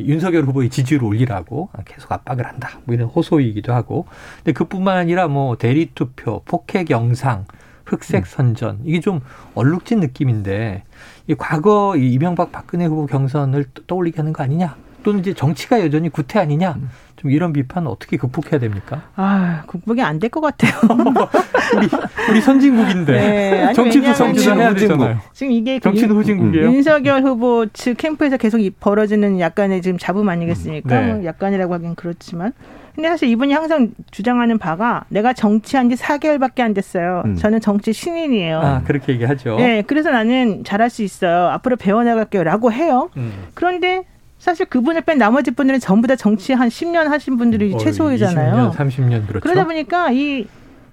윤석열 0.07 0.43
후보의 0.45 0.69
지지를 0.69 1.03
올리라고 1.03 1.69
계속 1.85 2.11
압박을 2.11 2.45
한다. 2.45 2.79
뭐 2.85 2.95
이런 2.95 3.07
호소이기도 3.07 3.73
하고. 3.73 4.05
근데 4.37 4.53
그뿐만 4.53 4.97
아니라 4.97 5.27
뭐 5.27 5.57
대리 5.57 5.91
투표, 5.93 6.41
폭행 6.45 6.85
영상, 6.89 7.45
흑색 7.85 8.23
음. 8.23 8.25
선전 8.25 8.79
이게 8.85 8.99
좀 8.99 9.21
얼룩진 9.55 9.99
느낌인데 9.99 10.83
이 11.27 11.35
과거 11.35 11.95
이 11.97 12.13
이명박 12.13 12.51
박근혜 12.51 12.85
후보 12.85 13.05
경선을 13.05 13.65
떠올리게 13.87 14.17
하는 14.17 14.33
거 14.33 14.43
아니냐? 14.43 14.75
또는 15.03 15.19
이제 15.19 15.33
정치가 15.33 15.79
여전히 15.81 16.09
구태 16.09 16.39
아니냐? 16.39 16.77
좀 17.15 17.31
이런 17.31 17.51
비판 17.51 17.85
어떻게 17.87 18.15
극복해야 18.17 18.59
됩니까? 18.59 19.01
아, 19.15 19.63
극복이 19.67 20.01
안 20.01 20.19
될 20.19 20.29
것 20.29 20.39
같아요. 20.41 20.71
우리, 21.75 21.87
우리 22.31 22.41
선진국인데. 22.41 23.11
네, 23.11 23.73
정치도 23.73 24.13
정치도 24.13 24.55
해야 24.55 24.73
되잖아요. 24.73 25.17
지금 25.33 25.51
이게 25.51 25.79
정치는 25.79 26.15
후진국이에요. 26.15 26.65
윤석열 26.71 27.21
후보 27.23 27.65
측 27.73 27.97
캠프에서 27.97 28.37
계속 28.37 28.59
벌어지는 28.79 29.39
약간의 29.39 29.81
지금 29.81 29.97
잡음 29.97 30.29
아니겠습니까? 30.29 31.01
네. 31.01 31.13
뭐 31.13 31.25
약간이라고 31.25 31.73
하긴 31.73 31.95
그렇지만. 31.95 32.53
근데 32.95 33.07
사실 33.09 33.29
이분이 33.29 33.53
항상 33.53 33.91
주장하는 34.11 34.57
바가 34.57 35.05
내가 35.09 35.31
정치한 35.31 35.89
지 35.89 35.95
4개월밖에 35.95 36.59
안 36.61 36.73
됐어요. 36.73 37.23
음. 37.25 37.35
저는 37.35 37.61
정치 37.61 37.93
신인이에요. 37.93 38.59
아, 38.59 38.81
그렇게 38.83 39.13
얘기하죠. 39.13 39.55
네, 39.57 39.83
그래서 39.85 40.11
나는 40.11 40.63
잘할 40.65 40.89
수 40.89 41.03
있어요. 41.03 41.47
앞으로 41.49 41.75
배워나갈게요. 41.77 42.43
라고 42.43 42.71
해요. 42.73 43.09
음. 43.15 43.31
그런데 43.53 44.03
사실 44.39 44.65
그분을 44.65 45.01
뺀 45.01 45.17
나머지 45.17 45.51
분들은 45.51 45.79
전부 45.79 46.07
다 46.07 46.15
정치 46.15 46.53
한 46.53 46.69
10년 46.69 47.09
하신 47.09 47.37
분들이 47.37 47.73
어, 47.73 47.77
최소이잖아요. 47.77 48.71
20년, 48.71 48.75
30년 48.75 49.27
그렇죠. 49.27 49.41
그러다 49.41 49.65
보니까 49.65 50.11
이 50.11 50.47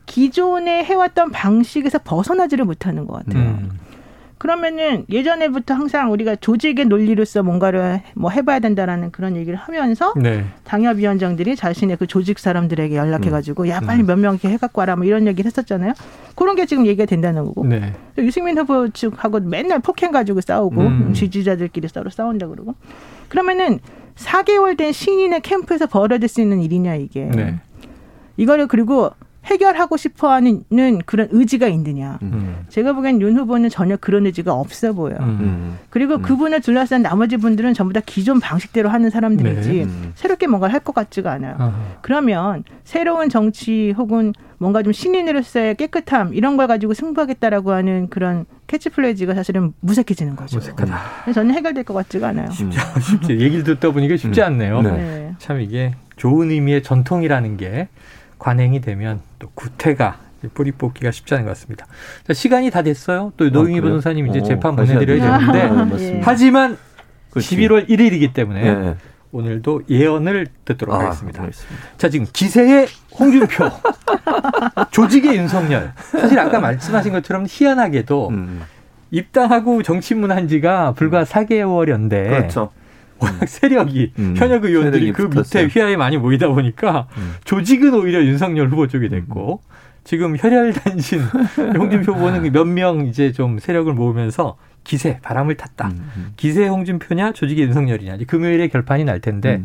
기존에 0.05 0.85
해왔던 0.85 1.31
방식에서 1.31 2.01
벗어나지를 2.05 2.65
못하는 2.65 3.07
것 3.07 3.25
같아요. 3.25 3.43
음. 3.43 3.71
그러면은 4.39 5.07
예전에부터 5.09 5.75
항상 5.75 6.13
우리가 6.13 6.37
조직의 6.37 6.87
논리로서 6.87 7.43
뭔가를 7.43 8.03
뭐 8.15 8.31
해봐야 8.31 8.59
된다라는 8.59 9.11
그런 9.11 9.35
얘기를 9.35 9.57
하면서 9.57 10.13
네. 10.15 10.45
당협위원장들이 10.65 11.57
자신의 11.57 11.97
그 11.97 12.07
조직 12.07 12.39
사람들에게 12.39 12.95
연락해가지고 12.95 13.63
음. 13.65 13.69
야 13.71 13.81
빨리 13.81 14.03
음. 14.03 14.07
몇명 14.07 14.35
이렇게 14.35 14.51
해갖고 14.51 14.81
와라 14.81 14.95
뭐 14.95 15.07
이런 15.07 15.27
얘기를 15.27 15.47
했었잖아요. 15.47 15.95
그런 16.35 16.55
게 16.55 16.67
지금 16.67 16.87
얘기가 16.87 17.07
된다는 17.07 17.47
거고 17.47 17.65
네. 17.65 17.95
유승민 18.19 18.59
후보 18.59 18.89
측하고 18.91 19.41
맨날 19.41 19.79
폭행 19.79 20.13
가지고 20.13 20.43
싸우고 20.43 20.81
음. 20.83 21.13
지지자들끼리 21.15 21.89
서로 21.89 22.11
싸운다 22.11 22.49
그러고 22.49 22.75
그러면은 23.29 23.81
4개월 24.17 24.77
된 24.77 24.93
신인의 24.93 25.41
캠프에서 25.43 25.87
벌어질 25.87 26.29
수 26.29 26.41
있는 26.41 26.63
일이냐 26.63 26.95
이게. 26.95 27.25
네. 27.25 27.61
이거를 28.37 28.67
그리고 28.67 29.11
해결하고 29.47 29.97
싶어 29.97 30.31
하는 30.33 30.63
그런 31.07 31.29
의지가 31.31 31.69
있느냐. 31.69 32.19
음. 32.23 32.65
제가 32.69 32.93
보기엔 32.93 33.21
윤 33.21 33.37
후보는 33.39 33.69
전혀 33.71 33.97
그런 33.97 34.27
의지가 34.27 34.53
없어 34.53 34.93
보여요. 34.93 35.19
음. 35.21 35.79
그리고 35.91 36.15
음. 36.17 36.23
그분을 36.23 36.61
둘러싼 36.61 37.03
나머지 37.03 37.37
분들은 37.37 37.73
전부 37.75 37.93
다 37.93 38.01
기존 38.05 38.41
방식대로 38.41 38.89
하는 38.89 39.09
사람들이지 39.11 39.73
네. 39.73 39.85
음. 39.85 40.13
새롭게 40.15 40.47
뭔가를 40.47 40.73
할 40.75 40.81
것 40.87 40.95
같지가 40.95 41.33
않아요. 41.33 41.57
아하. 41.59 41.73
그러면 42.03 42.63
새로운 42.85 43.29
정치 43.29 43.93
혹은 43.97 44.33
뭔가 44.59 44.83
좀 44.85 44.93
신인으로서의 44.93 45.75
깨끗함 45.77 46.33
이런 46.35 46.57
걸 46.57 46.67
가지고 46.69 46.95
승부하겠다라고 46.95 47.73
하는 47.73 48.09
그런 48.09 48.47
캐치플레이즈가 48.69 49.35
사실은 49.35 49.73
무색해지는 49.81 50.37
거죠. 50.37 50.57
무색하다. 50.59 50.99
그래서 51.25 51.41
저는 51.41 51.55
해결될 51.55 51.83
것 51.85 51.95
같지가 51.95 52.29
않아요. 52.29 52.51
쉽지, 52.51 52.79
쉽지. 53.01 53.33
얘기를 53.41 53.65
듣다 53.65 53.91
보니까 53.91 54.17
쉽지 54.17 54.41
음. 54.41 54.47
않네요. 54.47 54.83
네. 54.83 55.35
참 55.39 55.61
이게 55.61 55.93
좋은 56.17 56.51
의미의 56.51 56.83
전통이라는 56.83 57.57
게 57.57 57.89
관행이 58.39 58.81
되면 58.81 59.21
또 59.39 59.49
구태가 59.55 60.19
뿌리 60.55 60.73
뽑기가 60.73 61.11
쉽지 61.11 61.35
않은 61.35 61.45
것 61.45 61.51
같습니다. 61.53 61.87
자, 62.27 62.33
시간이 62.33 62.71
다 62.71 62.83
됐어요. 62.83 63.33
또 63.37 63.49
노영희 63.49 63.79
아, 63.79 63.83
변호사님 63.83 64.29
이제 64.29 64.41
어, 64.41 64.43
재판 64.43 64.77
보내드려야 64.77 65.39
되는데 65.39 65.63
아, 65.63 66.21
하지만 66.23 66.77
그렇지. 67.31 67.57
11월 67.57 67.89
1일이기 67.89 68.33
때문에 68.33 68.75
네. 68.75 68.95
오늘도 69.33 69.83
예언을 69.91 70.47
듣도록 70.65 70.95
아, 70.95 71.01
하겠습니다. 71.01 71.43
알겠습니다. 71.43 71.87
자, 71.99 72.09
지금 72.09 72.27
기세의 72.33 72.87
홍준표, 73.19 73.71
조직의 74.93 75.37
윤석열. 75.37 75.93
사실 75.97 76.39
아까 76.39 76.61
말씀하신 76.61 77.13
것처럼 77.13 77.47
희한하게도 77.49 78.29
음. 78.29 78.63
입당하고 79.11 79.83
정치문 79.83 80.33
한 80.33 80.49
지가 80.49 80.93
불과 80.93 81.21
음. 81.21 81.25
4개월이었는데 81.25 82.11
그렇죠. 82.11 82.71
워낙 83.19 83.43
음. 83.43 83.47
세력이 83.47 84.13
음. 84.19 84.35
현역 84.37 84.65
의원들이 84.65 85.13
그 85.13 85.29
붙었어요. 85.29 85.65
밑에 85.67 85.79
휘하에 85.81 85.97
많이 85.97 86.17
모이다 86.19 86.49
보니까 86.49 87.09
음. 87.17 87.35
조직은 87.45 87.95
오히려 87.95 88.23
윤석열 88.25 88.69
후보 88.69 88.87
쪽이 88.87 89.09
됐고 89.09 89.61
음. 89.63 89.77
지금 90.05 90.37
혈혈단신 90.39 91.21
홍준표 91.77 92.13
후보는 92.13 92.53
몇 92.53 92.65
명 92.67 93.07
이제 93.07 93.33
좀 93.33 93.59
세력을 93.59 93.93
모으면서 93.93 94.57
기세 94.85 95.19
바람을 95.21 95.57
탔다. 95.57 95.89
음. 95.89 96.11
음. 96.17 96.33
기세 96.37 96.69
홍준표냐 96.69 97.33
조직의 97.33 97.65
윤석열이냐 97.67 98.19
금요일에 98.29 98.69
결판이 98.69 99.05
날 99.05 99.21
텐데 99.21 99.63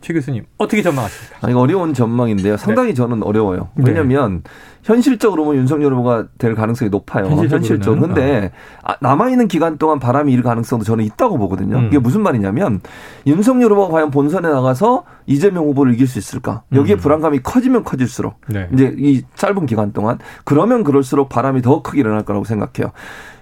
최 0.00 0.12
교수님 0.14 0.44
어떻게 0.58 0.82
전망하십니까? 0.82 1.46
아, 1.46 1.50
이거 1.50 1.60
어려운 1.60 1.94
전망인데요. 1.94 2.56
상당히 2.56 2.88
네. 2.88 2.94
저는 2.94 3.22
어려워요. 3.22 3.68
왜냐하면 3.76 4.42
네. 4.42 4.50
현실적으로 4.82 5.44
보면 5.44 5.60
윤석열 5.60 5.92
후보가 5.92 6.28
될 6.38 6.54
가능성이 6.54 6.90
높아요. 6.90 7.26
현실적으로. 7.26 8.00
근데 8.00 8.50
아, 8.82 8.96
남아있는 9.00 9.48
기간 9.48 9.76
동안 9.76 9.98
바람이 9.98 10.32
일 10.32 10.42
가능성도 10.42 10.84
저는 10.84 11.04
있다고 11.04 11.36
보거든요. 11.38 11.76
음. 11.76 11.86
이게 11.86 11.98
무슨 11.98 12.22
말이냐면 12.22 12.80
윤석열 13.26 13.72
후보가 13.72 13.92
과연 13.92 14.10
본선에 14.10 14.48
나가서 14.48 15.04
이재명 15.26 15.64
후보를 15.66 15.92
이길 15.94 16.06
수 16.06 16.18
있을까? 16.18 16.62
여기에 16.72 16.94
음. 16.96 16.98
불안감이 16.98 17.40
커지면 17.42 17.84
커질수록 17.84 18.40
네. 18.48 18.68
이제 18.72 18.94
이 18.98 19.22
짧은 19.34 19.66
기간 19.66 19.92
동안 19.92 20.18
그러면 20.44 20.82
그럴수록 20.82 21.28
바람이 21.28 21.60
더 21.62 21.82
크게 21.82 22.00
일어날 22.00 22.24
거라고 22.24 22.44
생각해요. 22.44 22.92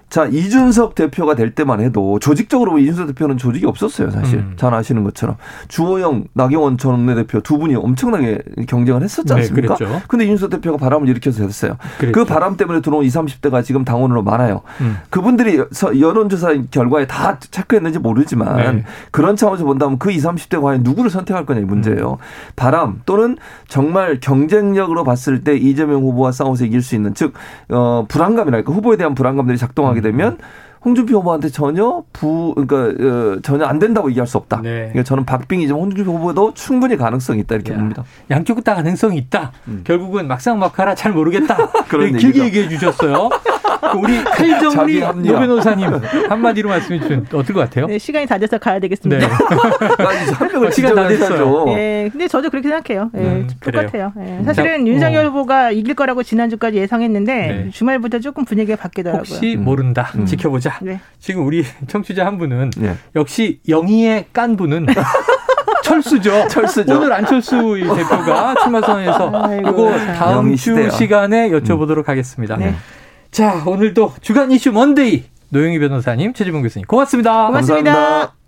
자, 0.09 0.25
이준석 0.25 0.95
대표가 0.95 1.35
될 1.35 1.53
때만 1.53 1.81
해도 1.81 2.17
조직적으로 2.19 2.79
이준석 2.79 3.07
대표는 3.07 3.37
조직이 3.37 3.67
없었어요, 3.67 4.09
사실. 4.09 4.39
음. 4.39 4.53
잘 4.55 4.73
아시는 4.73 5.03
것처럼. 5.03 5.35
주호영, 5.67 6.25
나경원 6.33 6.79
전 6.79 6.93
원내대표 6.93 7.41
두 7.41 7.59
분이 7.59 7.75
엄청나게 7.75 8.39
경쟁을 8.67 9.03
했었지 9.03 9.31
네, 9.31 9.41
않습니까? 9.41 9.75
네, 9.75 9.85
그랬죠. 9.85 10.01
근데 10.07 10.25
이준석 10.25 10.49
대표가 10.49 10.77
바람을 10.77 11.07
일으켜서 11.09 11.45
됐어요. 11.45 11.77
그랬죠. 11.99 12.19
그 12.19 12.25
바람 12.25 12.57
때문에 12.57 12.81
들어온 12.81 13.05
20, 13.05 13.19
30대가 13.19 13.63
지금 13.63 13.85
당원으로 13.85 14.23
많아요. 14.23 14.61
음. 14.81 14.97
그분들이 15.11 15.61
여론조사 15.99 16.55
결과에 16.71 17.05
다 17.05 17.37
체크했는지 17.39 17.99
모르지만 17.99 18.77
네. 18.77 18.83
그런 19.11 19.35
차원에서 19.35 19.63
본다면 19.63 19.99
그 19.99 20.09
20, 20.11 20.27
30대 20.31 20.59
과연 20.59 20.81
누구를 20.81 21.11
선택할 21.11 21.45
거냐 21.45 21.59
이 21.59 21.65
문제예요. 21.65 22.13
음. 22.13 22.51
바람 22.55 23.01
또는 23.05 23.37
정말 23.67 24.19
경쟁력으로 24.19 25.03
봤을 25.03 25.43
때 25.43 25.55
이재명 25.55 26.01
후보와 26.01 26.31
싸워서 26.31 26.65
이길 26.65 26.81
수 26.81 26.95
있는 26.95 27.13
즉, 27.13 27.33
어, 27.69 28.05
불안감이랄까 28.07 28.73
후보에 28.73 28.97
대한 28.97 29.13
불안감들이 29.13 29.57
작동하게 29.59 29.98
하게 29.98 29.98
되면 30.01 30.37
홍준표 30.83 31.17
후보한테 31.17 31.49
전혀 31.49 32.03
부 32.13 32.53
그러니까 32.55 33.03
어, 33.03 33.39
전혀 33.41 33.65
안 33.65 33.79
된다고 33.79 34.09
얘기할 34.09 34.27
수 34.27 34.37
없다. 34.37 34.61
네. 34.61 34.69
그러니까 34.89 35.03
저는 35.03 35.25
박빙이지만 35.25 35.81
홍준표 35.81 36.13
후보도 36.13 36.53
충분히 36.53 36.95
가능성이 36.95 37.41
있다 37.41 37.55
이렇게 37.55 37.73
야, 37.73 37.77
봅니다. 37.77 38.03
양쪽 38.31 38.63
다 38.63 38.75
가능성이 38.75 39.17
있다. 39.17 39.51
음. 39.67 39.81
결국은 39.83 40.27
막상 40.27 40.59
막하라 40.59 40.95
잘 40.95 41.11
모르겠다. 41.11 41.57
그런 41.89 42.15
길게 42.15 42.45
얘기해 42.45 42.69
주셨어요. 42.69 43.29
우리 43.97 44.23
칼정리 44.23 44.99
노 44.99 45.39
변호사님 45.39 45.89
한마디로 46.29 46.69
말씀해 46.69 46.99
주시면 46.99 47.27
어떨 47.33 47.55
것 47.55 47.61
같아요? 47.61 47.87
네, 47.87 47.97
시간이 47.97 48.25
다 48.27 48.37
돼서 48.37 48.57
가야 48.57 48.79
되겠습니다. 48.79 49.27
네. 49.27 49.33
어, 50.67 50.71
시간 50.71 50.95
다 50.95 51.07
됐어요. 51.07 51.65
네, 51.65 52.09
근데 52.11 52.27
저도 52.27 52.49
그렇게 52.49 52.69
생각해요. 52.69 53.09
네, 53.13 53.21
음, 53.21 53.47
똑같아요. 53.59 54.13
네. 54.15 54.43
사실은 54.43 54.85
자, 54.85 54.91
윤석열 54.91 55.25
어. 55.25 55.29
후보가 55.29 55.71
이길 55.71 55.95
거라고 55.95 56.23
지난주까지 56.23 56.77
예상했는데 56.77 57.33
네. 57.33 57.69
주말부터 57.71 58.19
조금 58.19 58.45
분위기가 58.45 58.77
바뀌더라고요. 58.77 59.19
혹시 59.19 59.55
음. 59.55 59.63
모른다. 59.63 60.11
음. 60.15 60.25
지켜보자. 60.25 60.68
네. 60.81 60.99
지금 61.19 61.45
우리 61.45 61.65
청취자 61.87 62.25
한 62.25 62.37
분은 62.37 62.71
네. 62.77 62.95
역시 63.15 63.59
영희의 63.67 64.25
깐 64.33 64.55
분은 64.55 64.87
철수죠. 65.83 66.47
철수죠. 66.47 66.97
오늘 66.97 67.13
안철수 67.13 67.75
대표가 67.95 68.55
출마 68.61 68.81
선언에서 68.81 69.55
이거 69.59 69.91
다음 70.17 70.55
주 70.55 70.89
시간에 70.91 71.49
여쭤보도록 71.49 72.05
하겠습니다. 72.05 72.57
네. 72.57 72.75
자, 73.31 73.63
오늘도 73.65 74.13
주간 74.21 74.51
이슈 74.51 74.71
먼데이 74.71 75.25
노영희 75.49 75.79
변호사님, 75.79 76.33
최지봉 76.33 76.61
교수님 76.61 76.85
고맙습니다. 76.85 77.47
고맙습니다. 77.47 77.91
감사합니다. 77.91 78.38